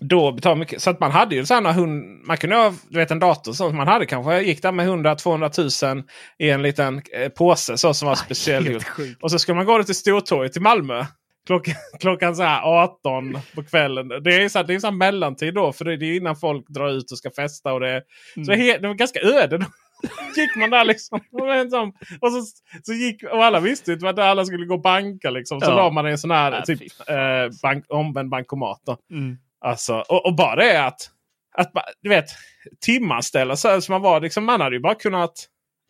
[0.00, 0.82] Då betalade mycket.
[0.82, 3.52] Så att man hade ju sådana hund, Man kunde ha du vet, en dator.
[3.52, 6.04] Så man hade kanske gick där med 100-200 000
[6.38, 7.78] i en liten eh, påse.
[7.78, 8.18] Så som var
[8.72, 8.84] gjort.
[8.84, 9.22] sjukt.
[9.22, 11.04] Och så skulle man gå till Stortorget i Malmö.
[11.46, 14.08] Klockan, klockan så här 18 på kvällen.
[14.08, 15.72] Det är så här, det är så här mellantid då.
[15.72, 17.72] För det är innan folk drar ut och ska festa.
[17.72, 18.02] Och det,
[18.34, 19.66] så det, det var ganska öde.
[20.36, 21.20] gick man där liksom.
[22.20, 22.42] Och, så,
[22.82, 25.30] så gick, och alla visste ju att alla skulle gå och banka.
[25.30, 25.60] Liksom.
[25.60, 25.76] Så Ja.
[25.76, 28.80] la man i en sån här Ja, typ, eh, bank, omvänd bankomat.
[29.10, 29.38] Mm.
[29.60, 31.00] Alltså, och, och bara det att,
[31.56, 32.26] att du vet,
[32.80, 34.20] timanställda så man var.
[34.20, 35.32] Liksom, man hade ju bara kunnat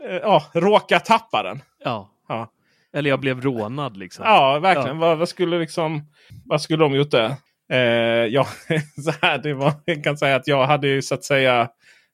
[0.09, 1.63] eh, råka tappa den.
[1.85, 2.11] Ja.
[2.29, 2.53] Ja.
[2.93, 4.25] Eller jag blev rånad liksom.
[4.25, 4.99] Ja, verkligen.
[4.99, 6.03] Vad, vad, skulle liksom,
[6.45, 7.35] vad skulle de gjort där?
[7.73, 7.79] Eh,
[8.27, 8.47] ja,
[9.05, 11.69] så här, det var, jag kan säga att jag hade ju så att säga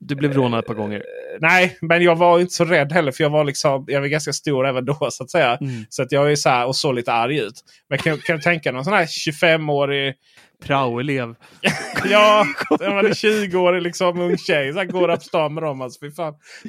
[0.06, 1.02] Du blev rånad ett par gånger.
[1.40, 3.12] Nej, men jag var inte så rädd heller.
[3.12, 4.96] För jag var, liksom, jag var ganska stor även då.
[5.10, 5.56] så att säga.
[5.60, 5.84] Mm.
[5.88, 7.54] Så att jag är så här och såg lite arg ut.
[7.88, 10.14] Men kan, kan du tänka någon sån här 25-årig...
[10.64, 11.34] Praoelev.
[12.04, 12.44] Ja,
[12.80, 14.72] jag var 20-årig liksom, ung tjej.
[14.72, 15.80] Så här, går upp stan med dem.
[15.82, 16.04] Alltså.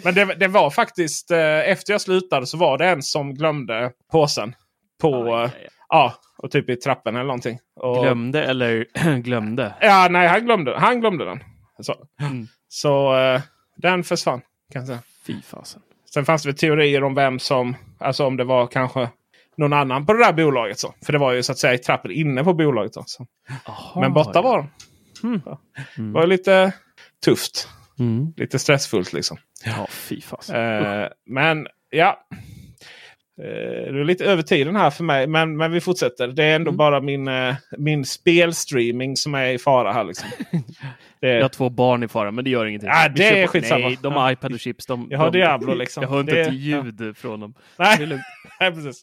[0.04, 3.92] Men det, det var faktiskt, eh, efter jag slutade så var det en som glömde
[4.12, 4.56] påsen.
[5.02, 5.68] På, Aj, eh, aj, aj.
[5.90, 7.60] ja, och typ i trappen eller någonting.
[7.76, 8.86] Och, Glömde eller
[9.22, 9.74] glömde?
[9.82, 11.40] Ja, nej, han glömde, han glömde den.
[11.82, 12.48] Så, Mm.
[12.74, 13.42] Så eh,
[13.76, 14.42] den försvann.
[14.72, 15.00] Kan säga.
[15.26, 15.82] Fy fasen.
[16.14, 19.10] Sen fanns det teorier om vem som, alltså om det var kanske
[19.58, 20.80] någon annan på det där bolaget.
[20.80, 20.94] Så.
[21.06, 22.98] För det var ju så att säga i trappen inne på bolaget.
[22.98, 23.26] Också.
[23.66, 24.42] Aha, Men borta ja.
[24.42, 24.70] var de.
[25.28, 25.42] Mm.
[25.96, 26.74] Det var lite
[27.26, 27.70] tufft.
[28.00, 28.34] Mm.
[28.38, 29.38] Lite stressfullt liksom.
[29.66, 30.56] Ja, fy fasen.
[30.56, 32.28] Eh, men ja.
[33.42, 35.28] Eh, det är lite över tiden här för mig.
[35.28, 36.28] Men, men vi fortsätter.
[36.28, 36.78] Det är ändå Mm.
[36.78, 40.04] bara min, eh, min spelstreaming som är i fara här.
[40.04, 40.30] Liksom.
[41.22, 42.90] Det, Jag har två barn i fara, men det gör ingenting.
[42.90, 43.88] Ja, Vi det är skitsamma.
[43.88, 44.86] Nej, de har iPad och chips.
[44.86, 46.04] De, Jag har de, Diablo, liksom.
[46.04, 47.54] Jag hör inte Det- ett ljud från dem.
[47.78, 47.98] Nej.
[48.60, 49.02] Nej, precis.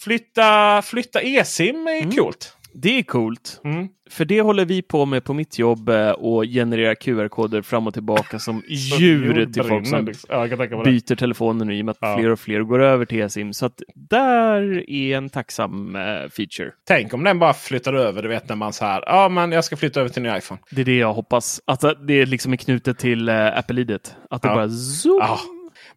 [0.00, 2.10] Flytta, flytta e-sim är Mm.
[2.16, 2.56] coolt.
[2.74, 3.60] Det är coolt.
[3.64, 3.88] Mm.
[4.10, 7.94] För det håller vi på med på mitt jobb eh, och genererar QR-koder fram och
[7.94, 10.26] tillbaka som djur till folk som liksom.
[10.32, 12.16] Ja, byter telefoner nu i och med att Ja.
[12.18, 13.52] fler och fler går över till eSIM.
[13.52, 16.72] Så att där är en tacksam eh, feature.
[16.86, 18.22] Tänk om den bara flyttar över.
[18.22, 19.02] Du vet när man så här.
[19.06, 20.60] Ja, men jag ska flytta över till en ny iPhone.
[20.70, 21.60] Det är det jag hoppas.
[21.64, 24.14] Att det liksom är knutet till uh, Apple-idet.
[24.30, 24.54] Att det Ja.
[24.54, 25.18] bara zoom.
[25.20, 25.38] Ja.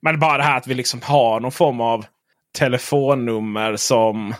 [0.01, 2.05] Men bara det här att vi liksom har någon form av
[2.59, 4.33] telefonnummer som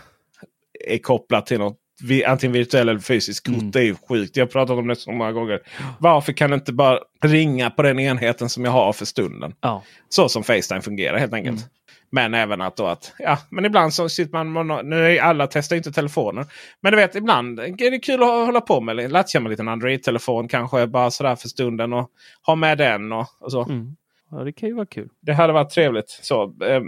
[0.89, 1.78] är kopplat till något.
[2.04, 3.56] Vi- Antingen virtuell eller fysisk kort.
[3.56, 3.72] Mm.
[3.72, 4.38] Det är ju sjukt.
[4.38, 5.60] Jag har pratat om det så många gånger.
[6.00, 9.54] Varför kan det inte bara ringa på den enheten som jag har för stunden?
[9.62, 9.84] Ja.
[10.10, 11.58] Så som Facetime fungerar helt enkelt.
[11.58, 11.70] Mm.
[12.12, 15.48] Men även att då att, ja, men ibland så sitter man, man nu är alla
[15.48, 16.46] testar inte telefoner.
[16.82, 19.12] Men du vet, ibland är det kul att hålla på med.
[19.12, 22.10] Lätt känna en liten Android-telefon kanske bara sådär för stunden och
[22.46, 23.63] ha med den och, och så.
[23.63, 23.96] Mm.
[24.34, 25.10] Ja, det kan ju vara kul.
[25.22, 26.82] Det hade varit trevligt så eh,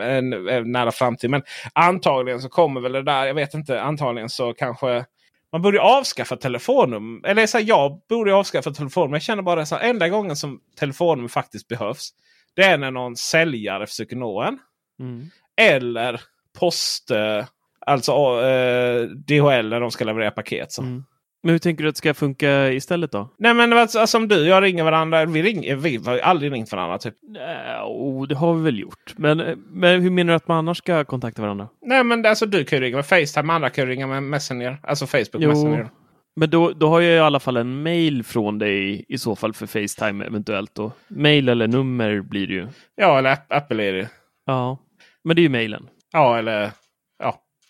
[0.00, 0.30] en,
[0.72, 1.30] nära framtid.
[1.30, 3.26] Men antagligen så kommer väl det där.
[3.26, 3.82] Jag vet inte.
[3.82, 5.04] Antagligen så kanske
[5.52, 7.28] man borde avskaffa telefonnummer.
[7.28, 9.16] Eller så här, jag borde avskaffa telefonnummer.
[9.16, 12.10] Jag känner bara så här, enda gången som telefonnummer faktiskt behövs.
[12.54, 14.58] Det är när någon säljare försöker nå en.
[15.00, 15.30] Mm.
[15.56, 16.20] Eller
[16.58, 17.10] post...
[17.10, 17.44] Eh,
[17.86, 18.12] alltså
[18.42, 20.72] eh, DHL när de ska leverera paket.
[20.72, 20.82] Så.
[20.82, 21.04] Mm.
[21.42, 23.28] Men hur tänker du att det ska funka istället då?
[23.38, 25.24] Nej men alltså, alltså, som du, jag ringer varandra.
[25.24, 26.98] Vi, ringer, vi har aldrig ringt varandra.
[26.98, 27.14] Typ.
[27.28, 29.14] Nej, oh, det har vi väl gjort.
[29.16, 31.68] Men, men hur menar du att man annars ska kontakta varandra?
[31.86, 34.78] Nej men alltså du kan ju ringa med Facetime, andra kan ju ringa med Messenger.
[34.82, 35.88] Alltså Facebook Messenger.
[36.36, 39.52] men då, då har jag i alla fall en mail från dig i så fall
[39.52, 40.74] för Facetime eventuellt.
[40.74, 40.92] Då.
[41.08, 42.66] Mail eller nummer blir det ju.
[42.96, 44.08] Ja, eller App- Apple är det.
[44.46, 44.78] Ja,
[45.24, 45.88] men det är ju mailen.
[46.12, 46.70] Ja, eller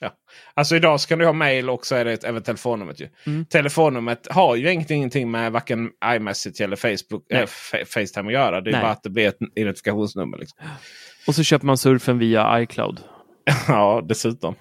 [0.02, 0.12] ja.
[0.54, 3.00] Alltså idag så kan du ha mail och så är det ett, även telefonnumret.
[3.00, 3.08] Ju.
[3.26, 3.44] Mm.
[3.44, 8.60] Telefonnumret har ju egentligen ingenting med varken iMessage eller Facebook, äh, Fa- Facetime att göra.
[8.60, 8.82] Det är Nej.
[8.82, 10.38] bara att det blir ett identifikationsnummer.
[10.38, 10.58] Liksom.
[11.26, 13.00] Och så köper man surfen via iCloud.
[13.68, 14.54] ja, dessutom.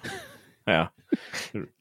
[0.64, 0.92] Ja.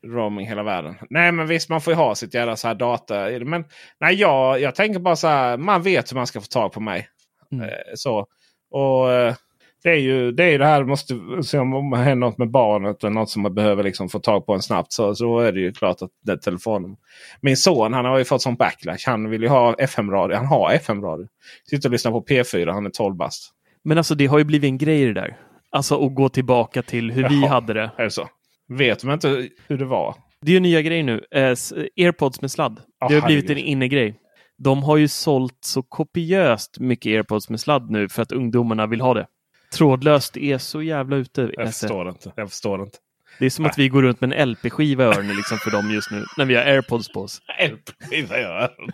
[0.08, 0.96] Roaming hela världen.
[1.10, 3.30] Nej men visst man får ju ha sitt jävla så här data.
[3.40, 3.66] Men
[4.00, 5.58] nej, jag, jag tänker bara så här.
[5.58, 7.08] Man vet hur man ska få tag på mig.
[7.52, 7.70] Mm.
[7.70, 8.28] Eh, så.
[8.72, 9.36] Och eh,
[9.84, 10.84] det är ju det, är det här.
[10.84, 13.04] Måste se om det händer något med barnet.
[13.04, 14.94] Eller något som man behöver liksom få tag på en snabbt.
[14.94, 16.96] Så, så är det ju klart att det är telefonen.
[17.42, 19.04] Min son han har ju fått sån backlash.
[19.06, 20.38] Han vill ju ha FM-radio.
[20.38, 21.28] Han har FM-radio.
[21.70, 22.72] Sitter och lyssnar på P4.
[22.74, 23.52] Han är 12 bast.
[23.84, 25.38] Men alltså det har ju blivit en grej det där.
[25.72, 27.50] Alltså att gå tillbaka till hur vi Jaha.
[27.50, 27.92] hade det.
[27.98, 28.30] Är det så?
[28.70, 30.16] Vet man inte hur det var?
[30.42, 31.24] Det är ju nya grejer nu.
[31.32, 31.56] Eh,
[32.06, 32.80] Airpods med sladd.
[33.00, 34.16] Ja, det har blivit en innegrej.
[34.58, 39.02] De har ju sålt så kopiöst mycket Airpods med sladd nu för att ungdomarna vill
[39.02, 39.28] ha det.
[39.74, 41.42] Trådlöst är så jävla ute.
[41.54, 41.88] Jag Esse.
[41.88, 42.32] förstår inte.
[42.36, 42.98] Jag förstår inte.
[43.40, 45.92] Det är som att vi går runt med en LP-skiva i öronen liksom för dem
[45.92, 47.42] just nu, när vi har airpods på oss.
[47.70, 48.92] LP-skiva i öronen.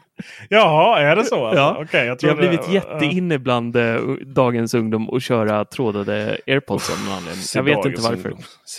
[0.49, 1.45] Jaha, är det så?
[1.45, 1.61] Alltså?
[1.61, 1.77] Ja.
[1.83, 7.05] Okej, jag Det har blivit jätteinne bland eh, dagens ungdom att köra trådade airpods av
[7.05, 7.43] någon anledning.
[7.55, 8.33] Jag vet inte varför.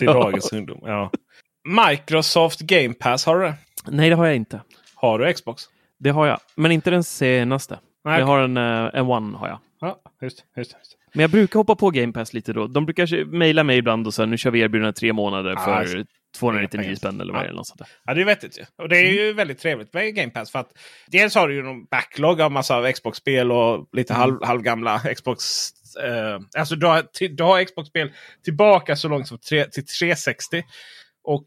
[0.05, 0.79] Dagens ungdom.
[0.81, 1.11] Ja.
[1.89, 3.53] Microsoft Game Pass, har du det?
[3.87, 4.61] Nej, det har jag inte.
[4.95, 5.63] Har du Xbox?
[5.99, 7.79] Det har jag, men inte den senaste.
[8.05, 8.19] Nej.
[8.19, 9.37] Jag har en, eh, en One.
[9.37, 9.59] har jag.
[9.81, 10.95] Ja, just, just, just.
[11.13, 12.67] Men jag brukar hoppa på Game Pass lite då.
[12.67, 15.71] De brukar mejla mig ibland och säga nu kör vi erbjudande tre månader Ah, för
[15.71, 15.97] alltså.
[16.39, 16.95] 299 pengar.
[16.95, 17.45] spänn eller vad Ja.
[17.45, 17.53] det är.
[17.55, 17.87] Något sånt där.
[18.05, 18.63] Ja, det är vettigt ju.
[18.83, 20.51] Och det är ju väldigt trevligt med Game Pass.
[20.51, 20.69] För att
[21.07, 25.43] dels har du ju någon backlog av massa av Xbox-spel och lite halv, halvgamla Xbox
[26.03, 27.03] Eh, alltså du har,
[27.35, 28.11] du har Xbox-spel
[28.43, 30.63] tillbaka så långt som tre, till 360.
[31.23, 31.45] Och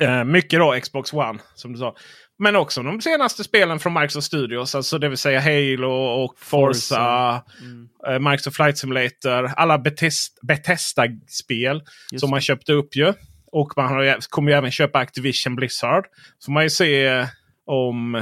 [0.00, 1.96] eh, mycket då Xbox One som du sa.
[2.38, 4.74] Men också de senaste spelen från Microsoft Studios.
[4.74, 6.96] Alltså det vill säga Halo och Forza.
[6.96, 7.42] Forza.
[7.60, 7.88] Mm.
[8.08, 9.50] Eh, Microsoft Flight Simulator.
[9.56, 11.82] Alla Bethesda- Bethesda-spel
[12.20, 13.12] som man köpte upp ju.
[13.52, 16.04] Och man har, kommer ju även köpa Activision Blizzard.
[16.38, 17.26] Så man ju se
[17.66, 18.14] om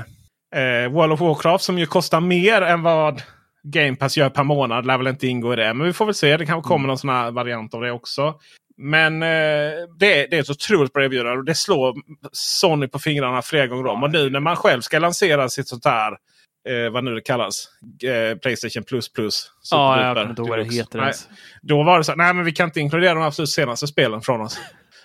[0.54, 3.22] eh, World of Warcraft som ju kostar mer än vad
[3.62, 4.86] Game Pass gör per månad.
[4.86, 5.74] Lär väl inte ingå i det.
[5.74, 6.36] Men vi får väl se.
[6.36, 8.34] Det kanske kommer någon sån här variant av det också.
[8.78, 9.28] Men eh,
[9.98, 11.38] det, är- det är ett otroligt bra erbjudande.
[11.38, 11.94] Och det slår
[12.32, 14.02] Sony på fingrarna flera gånger om.
[14.02, 16.12] Och nu när man själv ska lansera sitt sånt här.
[16.68, 17.68] Eh, vad nu det kallas.
[18.04, 19.50] Eh, Playstation Plus Plus.
[19.70, 21.08] Ja, jag kommer inte ihåg vad det heter Nej.
[21.62, 24.20] Då var det så här, nej men vi kan inte inkludera de absolut senaste spelen
[24.20, 24.58] från oss.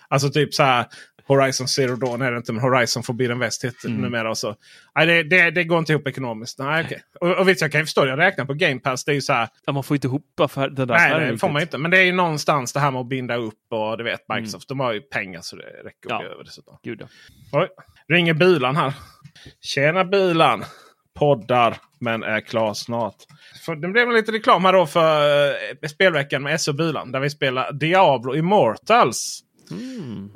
[0.07, 0.86] Alltså typ så här
[1.28, 4.01] Horizon Zero Dawn är det inte, men Horizon Forbidden West heter Mm.
[4.01, 4.30] numera.
[4.30, 4.55] Och så.
[4.95, 6.59] Nej, det, det, det går inte ihop ekonomiskt.
[6.59, 7.01] Nej, okej.
[7.22, 9.05] och, och visst, jag kan ju förstå, jag räknar på Game Pass.
[9.05, 11.38] Det är ju så här, Ja, man får inte ihop affär, den där nej, det
[11.38, 11.67] får man riktigt.
[11.74, 11.78] inte.
[11.78, 14.67] Men det är ju någonstans det här med att binda upp och du vet Microsoft.
[14.69, 16.24] De har ju pengar så det räcker Mm.
[16.26, 16.32] Ja.
[16.34, 16.78] över dessutom.
[16.84, 17.07] Gud, ja.
[17.59, 17.67] Oj,
[18.09, 18.93] ringer bilan här.
[19.61, 20.63] Tjena bilan!
[21.15, 23.15] Poddar men är klar snart.
[23.65, 27.11] För det blev lite reklam här då för eh, spelveckan med SO Bilan.
[27.11, 29.39] Där vi spelar Diablo Immortals.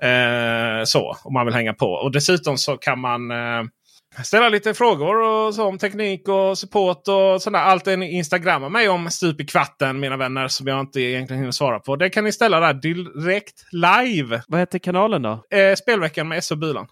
[0.01, 1.91] Eh, så, om man vill hänga på.
[1.91, 3.63] Och dessutom så kan man eh,
[4.23, 7.59] ställa lite frågor och så om teknik och support och sådär.
[7.59, 11.51] Allt ni instagrammar mig om stup i kvarten mina vänner som jag inte egentligen hinner
[11.51, 11.95] svara på.
[11.95, 14.41] Det kan ni ställa där direkt live.
[14.47, 15.43] Vad heter kanalen då?
[15.49, 16.87] Eh, spelveckan med SO Bilan.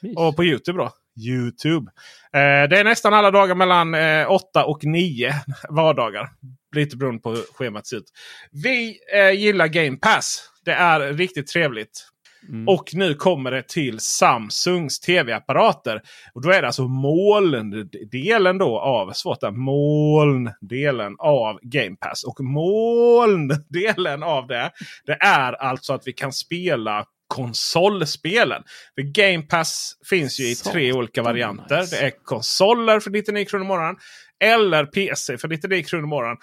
[0.00, 0.16] Mys.
[0.16, 0.90] Och på Youtube då.
[1.26, 1.90] Youtube.
[2.32, 5.34] Eh, det är nästan alla dagar mellan eh, 8 och 9
[5.68, 6.28] vardagar.
[6.74, 8.12] Lite beroende på hur schemat ser ut.
[8.50, 10.47] Vi eh, gillar Game Pass.
[10.64, 12.08] Det är riktigt trevligt.
[12.48, 12.68] Mm.
[12.68, 16.02] Och nu kommer det till Samsungs tv-apparater.
[16.34, 22.24] Och då är det alltså molndelen då av, svårt där, molndelen av Game Pass.
[22.24, 24.70] Och molndelen av det,
[25.06, 28.62] det är alltså att vi kan spela konsolspelen.
[28.94, 31.80] För Game Pass finns ju i tre Satan, olika varianter.
[31.80, 31.96] nice.
[31.96, 33.96] Det är konsoler för 99 kronor i månaden.
[34.44, 36.36] Eller PC för 99 kronor i månaden.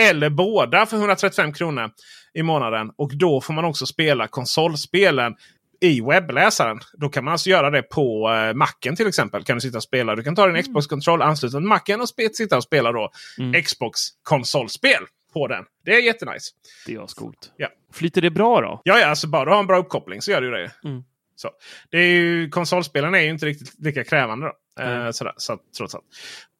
[0.00, 1.90] Eller båda för 135 kronor
[2.34, 2.90] i månaden.
[2.96, 5.34] Och då får man också spela konsolspelen
[5.80, 6.80] i webbläsaren.
[6.92, 9.44] Då kan man alltså göra det på eh, Macen till exempel.
[9.44, 10.16] Kan du sitta och spela.
[10.16, 13.62] Du kan ta din Xbox-kontroll, ansluta till Macen och sitta och spela då Mm.
[13.62, 15.64] Xbox-konsolspel på den.
[15.84, 16.50] Det är jättenice.
[16.86, 17.52] Det är ascoolt.
[17.56, 17.68] Ja.
[17.92, 18.80] Flyter det bra då?
[18.84, 20.70] Ja, ja, alltså bara du har en bra uppkoppling så gör det ju det.
[20.84, 21.02] Mm.
[21.36, 21.50] Så.
[21.90, 24.46] Det är ju, konsolspelen är ju inte riktigt lika krävande.
[24.46, 24.52] Då.
[24.80, 25.12] Eh, Mm.
[25.12, 26.04] sådär, så, trots allt.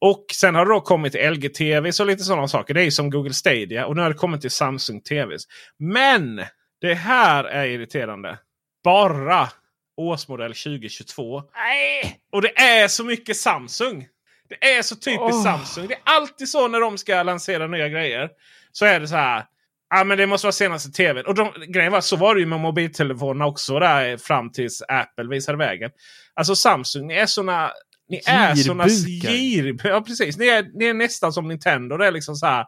[0.01, 2.73] Och sen har det då kommit till LG-TV och lite sådana saker.
[2.73, 3.85] Det är som Google Stadia.
[3.85, 5.43] Och nu har det kommit till Samsung TVs.
[5.79, 6.43] Men
[6.81, 8.37] det här är irriterande.
[8.83, 9.49] Bara
[9.97, 11.43] årsmodell 2022.
[11.55, 12.19] Nej!
[12.31, 14.07] Och det är så mycket Samsung.
[14.49, 15.43] Det är så typiskt Åh.
[15.43, 15.87] Samsung.
[15.87, 18.29] Det är alltid så när de ska lansera nya grejer.
[18.71, 19.45] Så är det så här.
[19.93, 21.25] Ja men det måste vara senaste tvn.
[21.25, 25.27] Och de, grejen var så var det ju med mobiltelefonerna också där fram tills Apple
[25.29, 25.91] visade vägen.
[26.33, 27.71] Alltså Samsung, är såna...
[28.11, 29.77] Ni är såna gir...
[29.83, 30.37] Ja precis.
[30.37, 31.97] Ni är, ni är nästan som Nintendo.
[31.97, 32.65] Det är liksom så här.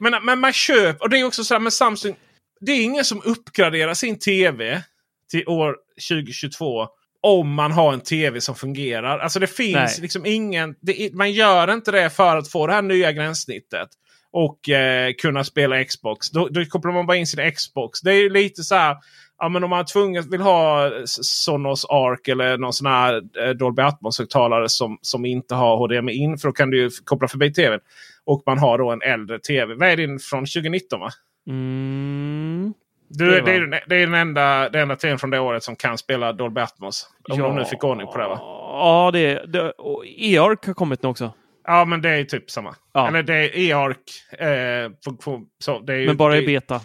[0.00, 1.02] Men, men man köper...
[1.02, 2.16] Och det är också så här med Samsung.
[2.60, 4.82] Det är ingen som uppgraderar sin tv
[5.30, 5.76] till år
[6.08, 6.86] 2022
[7.20, 9.18] om man har en tv som fungerar.
[9.18, 9.96] Alltså det finns Nej.
[10.00, 10.74] liksom ingen...
[10.80, 13.88] Det, man gör inte det för att få det här nya gränssnittet.
[14.32, 16.30] Och eh, kunna spela Xbox.
[16.30, 18.00] Då, då kopplar man bara in sin Xbox.
[18.00, 18.96] Det är ju lite så här.
[19.38, 23.82] Ja, men om man tvunget vill ha Sonos Arc eller någon sån här eh, Dolby
[23.82, 26.38] Atmos-högtalare som, som inte har HDMI in.
[26.38, 27.80] För då kan du ju koppla förbi tvn.
[28.24, 29.74] Och man har då en äldre tv.
[29.74, 31.10] Vad är din från 2019 va?
[31.48, 32.74] Mm.
[33.08, 35.76] Du, Det det, är, det är den enda, den enda tvn från det året som
[35.76, 37.10] kan spela Dolby Atmos.
[37.30, 38.38] Om de nu fick ordning på det va?
[38.40, 41.32] Ja, det, det och E-Arc har kommit nu också.
[41.68, 42.74] Ja men det är typ samma.
[42.92, 43.08] Ja.
[43.08, 43.96] Eller det är E-Arc.
[44.32, 46.80] Eh, för- så det är ju, Men bara i beta.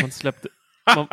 [0.00, 0.48] Man släppte,
[0.96, 1.06] man,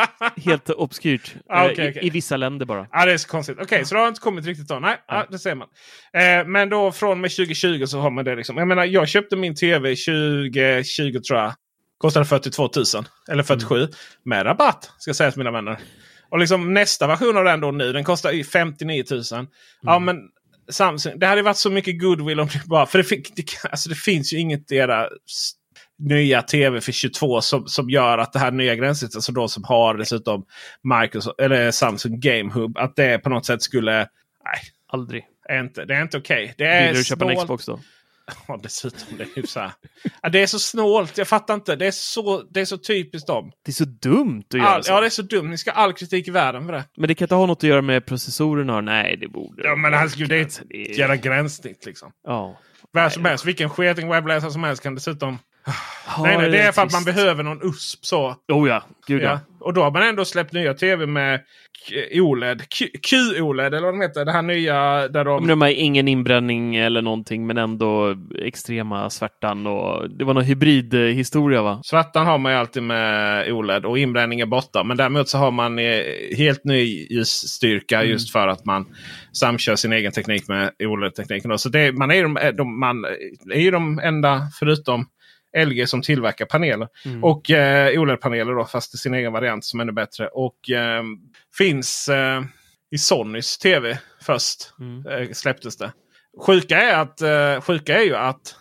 [0.45, 1.36] helt obskyrt.
[1.49, 2.07] Ah, Eh, okej, i.
[2.07, 2.88] I vissa länder bara.
[2.91, 3.57] Ja, det är så konstigt.
[3.61, 4.80] Okej, så det har inte kommit riktigt då.
[4.80, 5.26] Nej, ja.
[5.30, 5.68] det ser man.
[6.14, 8.36] Eh, men då från med 2020 så har man det.
[8.36, 8.57] Liksom.
[8.57, 11.53] Jag menar, jag köpte min tv 2020 tror jag.
[11.97, 12.86] Kostade 42 000.
[13.32, 13.88] Eller 47.
[14.26, 15.78] Med rabatt ska sägas mina vänner.
[16.30, 17.93] Och liksom nästa version av den då nu.
[17.93, 19.47] Den kostar ju 59 000.
[19.82, 20.18] Ja men
[20.70, 21.20] Samsung.
[21.20, 22.86] Det hade varit så mycket goodwill om det bara.
[22.86, 25.09] För det, fick, det, alltså, det finns ju inget i era
[25.99, 29.64] nya tv för 22 som, som gör att det här nya gränssnittet, alltså då som
[29.64, 30.45] har dessutom
[31.01, 33.97] Microsoft, eller Samsung Game Hub, att det på något sätt skulle...
[33.97, 34.07] Nej,
[34.88, 35.26] Aldrig.
[35.49, 36.53] är inte, det är inte okej.
[36.57, 37.38] Det är Vill du köpa en.
[37.38, 37.80] Xbox då?
[38.47, 39.17] Ja, dessutom.
[39.17, 39.71] Det är, så här.
[40.21, 41.17] Ja, det är så snålt.
[41.17, 41.76] Jag fattar inte.
[41.76, 43.51] Det är så, det är så typiskt dem.
[43.65, 44.91] Det är så dumt att göra All, så.
[44.91, 45.49] ja, det är så dumt.
[45.49, 46.84] Ni ska ha all kritik i världen för det.
[46.97, 48.82] Men det kan inte ha något att göra med processorerna?
[48.82, 52.11] Nej, det borde Ja, men herregud, det är ett jävla gränssnitt liksom.
[52.24, 52.59] Ja.
[52.91, 53.45] Vad som helst.
[53.45, 55.38] Vilken sketing webbläsare som helst kan dessutom
[56.20, 58.36] nej, nej, det är för att man behöver någon USP så.
[58.51, 59.39] Oh ja, gud ja.
[59.59, 61.41] Och då har man ändå släppt nya tv med
[62.14, 62.61] OLED.
[63.09, 64.26] QOLED eller vad de heter.
[64.26, 65.39] Det här nya där de...
[65.39, 70.43] Men de har ingen inbränning eller någonting men ändå extrema svärtan och det var någon
[70.43, 71.82] hybridhistoria va?
[71.84, 74.84] Svartan har man ju alltid med OLED och inbränning är borta.
[74.84, 76.03] Men däremot så har man eh,
[76.38, 78.11] helt ny ljusstyrka Mm.
[78.11, 78.86] just för att man
[79.32, 81.57] samkör sin egen teknik med OLED-tekniken.
[81.57, 83.05] Så det, man, är de, de, man
[83.53, 85.05] är ju de enda förutom
[85.57, 86.87] LG som tillverkar paneler.
[87.05, 87.23] Mm.
[87.23, 90.27] Och eh, OLED-paneler då fast i sin egen variant som är ännu bättre.
[90.27, 91.03] Och eh,
[91.57, 92.41] finns eh,
[92.91, 94.73] i Sonys tv först.
[94.79, 95.07] Mm.
[95.07, 95.91] Eh, släpptes det.
[96.45, 98.55] Sjuka är, att, eh, sjuka är ju att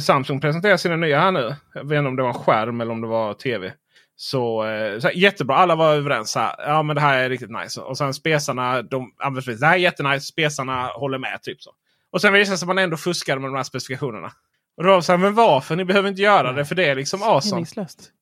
[0.00, 1.54] Samsung presenterar sina nya här nu.
[1.74, 3.72] Jag vet inte om det var en skärm eller om det var tv.
[4.16, 6.34] Så, eh, så här, jättebra, alla var överens.
[6.34, 7.80] Här, ja men det här är riktigt nice.
[7.80, 9.12] Och sen spesarna, de
[9.60, 10.26] det här är jättenice.
[10.26, 11.42] Spesarna håller med.
[11.42, 11.70] typ så.
[12.12, 14.32] Och sen visade det sig att man ändå fuskade med de här specifikationerna.
[14.76, 15.76] Och då men varför?
[15.76, 17.56] Ni behöver inte göra det för det är liksom awesome.
[17.56, 18.12] Meningslöst.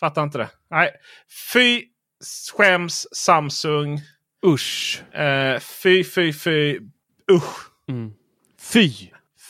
[0.00, 0.48] Fattar inte det.
[0.70, 0.90] Nej.
[1.52, 1.82] Fy
[2.56, 4.00] skäms Samsung.
[4.46, 5.02] Usch.
[5.14, 6.78] Eh, fy, fy, fy.
[7.32, 7.70] Usch.
[7.88, 8.12] Mm.
[8.72, 8.92] Fy!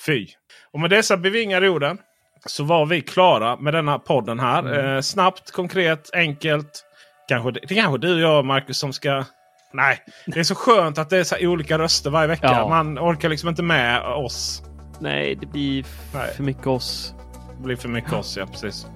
[0.07, 0.27] Fy.
[0.73, 1.99] Och med dessa bevingade orden
[2.47, 4.95] så var vi klara med denna podden här.
[4.95, 6.85] Eh, snabbt, konkret, enkelt.
[7.29, 9.25] Kanske, det är kanske du och jag Marcus som ska...
[9.73, 12.47] Nej, det är så skönt att det är så olika röster varje vecka.
[12.47, 12.69] Ja.
[12.69, 14.63] Man orkar liksom inte med oss.
[15.03, 16.35] Nej, det blir Nej.
[16.37, 17.15] för mycket oss.
[17.57, 18.87] Det blir för mycket oss, ja precis.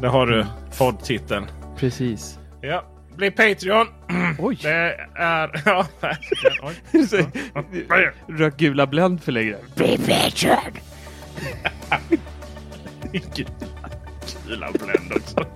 [0.00, 0.46] Där har du
[0.78, 1.46] poddtiteln.
[1.76, 2.38] Precis.
[2.60, 2.84] Ja,
[3.16, 3.86] bli Patreon.
[4.38, 4.58] Oj!
[4.62, 5.62] Det är...
[5.66, 6.56] Ja, verkligen.
[7.90, 8.10] Oj.
[8.28, 9.56] Rök gula Blend för länge.
[14.46, 15.46] Gula Blend också.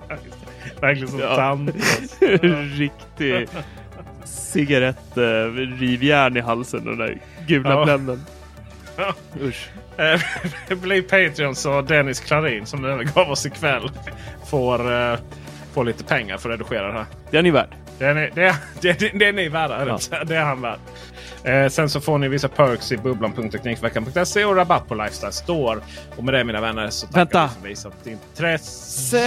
[0.81, 1.35] Verkligen som Ja.
[1.35, 1.71] tant.
[2.77, 3.47] Riktig
[4.25, 5.23] cigarett, eh,
[5.79, 7.85] rivjärn i halsen och den där gula Ja.
[7.85, 8.21] Blenden.
[8.97, 9.13] Ja.
[9.41, 9.69] Usch.
[9.97, 13.91] Eh, Bli Patreon så Dennis Klarin som övergav oss ikväll
[14.45, 15.17] får, uh,
[15.73, 17.05] får lite pengar för att redigera det här.
[17.31, 17.75] Det är ni värd.
[17.97, 19.97] Det är ni, det är, det är, det är ni värda.
[20.25, 20.79] Det är han värd.
[21.45, 25.79] Eh, sen så får ni vissa perks i bubblan.teknikveckan.se och rabatt på Lifestyle Store.
[26.17, 27.49] Och med det mina vänner så tackar Vänta.
[27.63, 29.21] vi som visat intresse.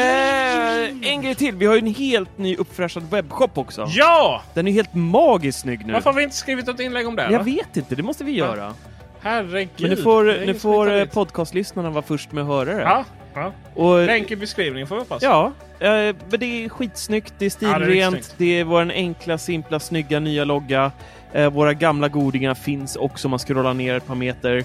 [1.03, 1.57] En grej till.
[1.57, 3.87] Vi har ju en helt ny uppfräschad webbshop också.
[3.89, 4.43] Ja!
[4.55, 5.93] Den är helt magiskt snygg nu.
[5.93, 7.23] Varför har vi inte skrivit något inlägg om det?
[7.23, 7.45] Jag då?
[7.45, 8.75] vet inte, det måste vi göra.
[9.21, 9.69] Herregud.
[9.81, 12.83] Men nu får, det nu får eh, podcastlyssnarna vara först med att höra det.
[12.83, 13.05] Ja,
[13.35, 13.53] ja.
[13.75, 15.23] Och, Länk i beskrivningen får vi hoppas.
[15.23, 15.89] ja, eh,
[16.31, 19.81] men det är skitsnyggt, det är Ja, det är stilrent, det är vår enkla, simpla,
[19.81, 20.93] snygga nya logga.
[21.33, 24.65] Eh, våra gamla godingar finns också om man scrollar ner ett par meter.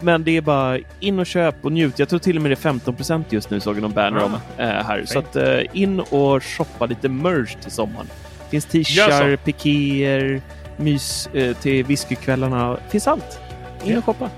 [0.00, 1.98] Men det är bara in och köp och njut.
[1.98, 4.34] Jag tror till och med det är 15% just nu såg jag någon banner om
[4.58, 5.02] eh, här.
[5.06, 5.26] Så Fint.
[5.26, 8.06] att eh, in och shoppa lite merch till sommaren.
[8.50, 9.42] Finns Gör t-shirtar, så.
[9.44, 10.40] pikéer,
[10.76, 12.76] mys eh, till whiskykvällarna.
[12.88, 13.40] Finns allt.
[13.84, 14.30] In och shoppa.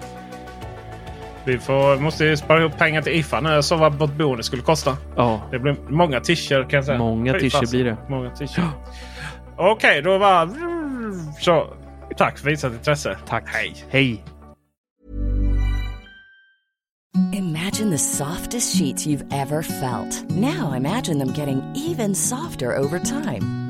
[1.44, 3.48] Vi får, måste ju spara ihop pengar till IFA nu.
[3.48, 4.96] Jag såg vad vårt boende skulle kosta.
[5.16, 6.98] Ja, Det blir många t-shirts kan jag säga.
[6.98, 7.70] Många t-shirts fasen.
[7.70, 7.96] blir det.
[8.08, 8.60] Många t-shirts.
[9.56, 10.50] Okej, då var...
[11.40, 11.66] Så,
[12.16, 13.16] tack för visat intresse.
[13.28, 13.44] tack.
[13.46, 13.74] Hej.
[13.90, 14.24] Hej.
[17.32, 20.30] Imagine the softest sheets you've ever felt.
[20.30, 23.69] Now imagine them getting even softer over time.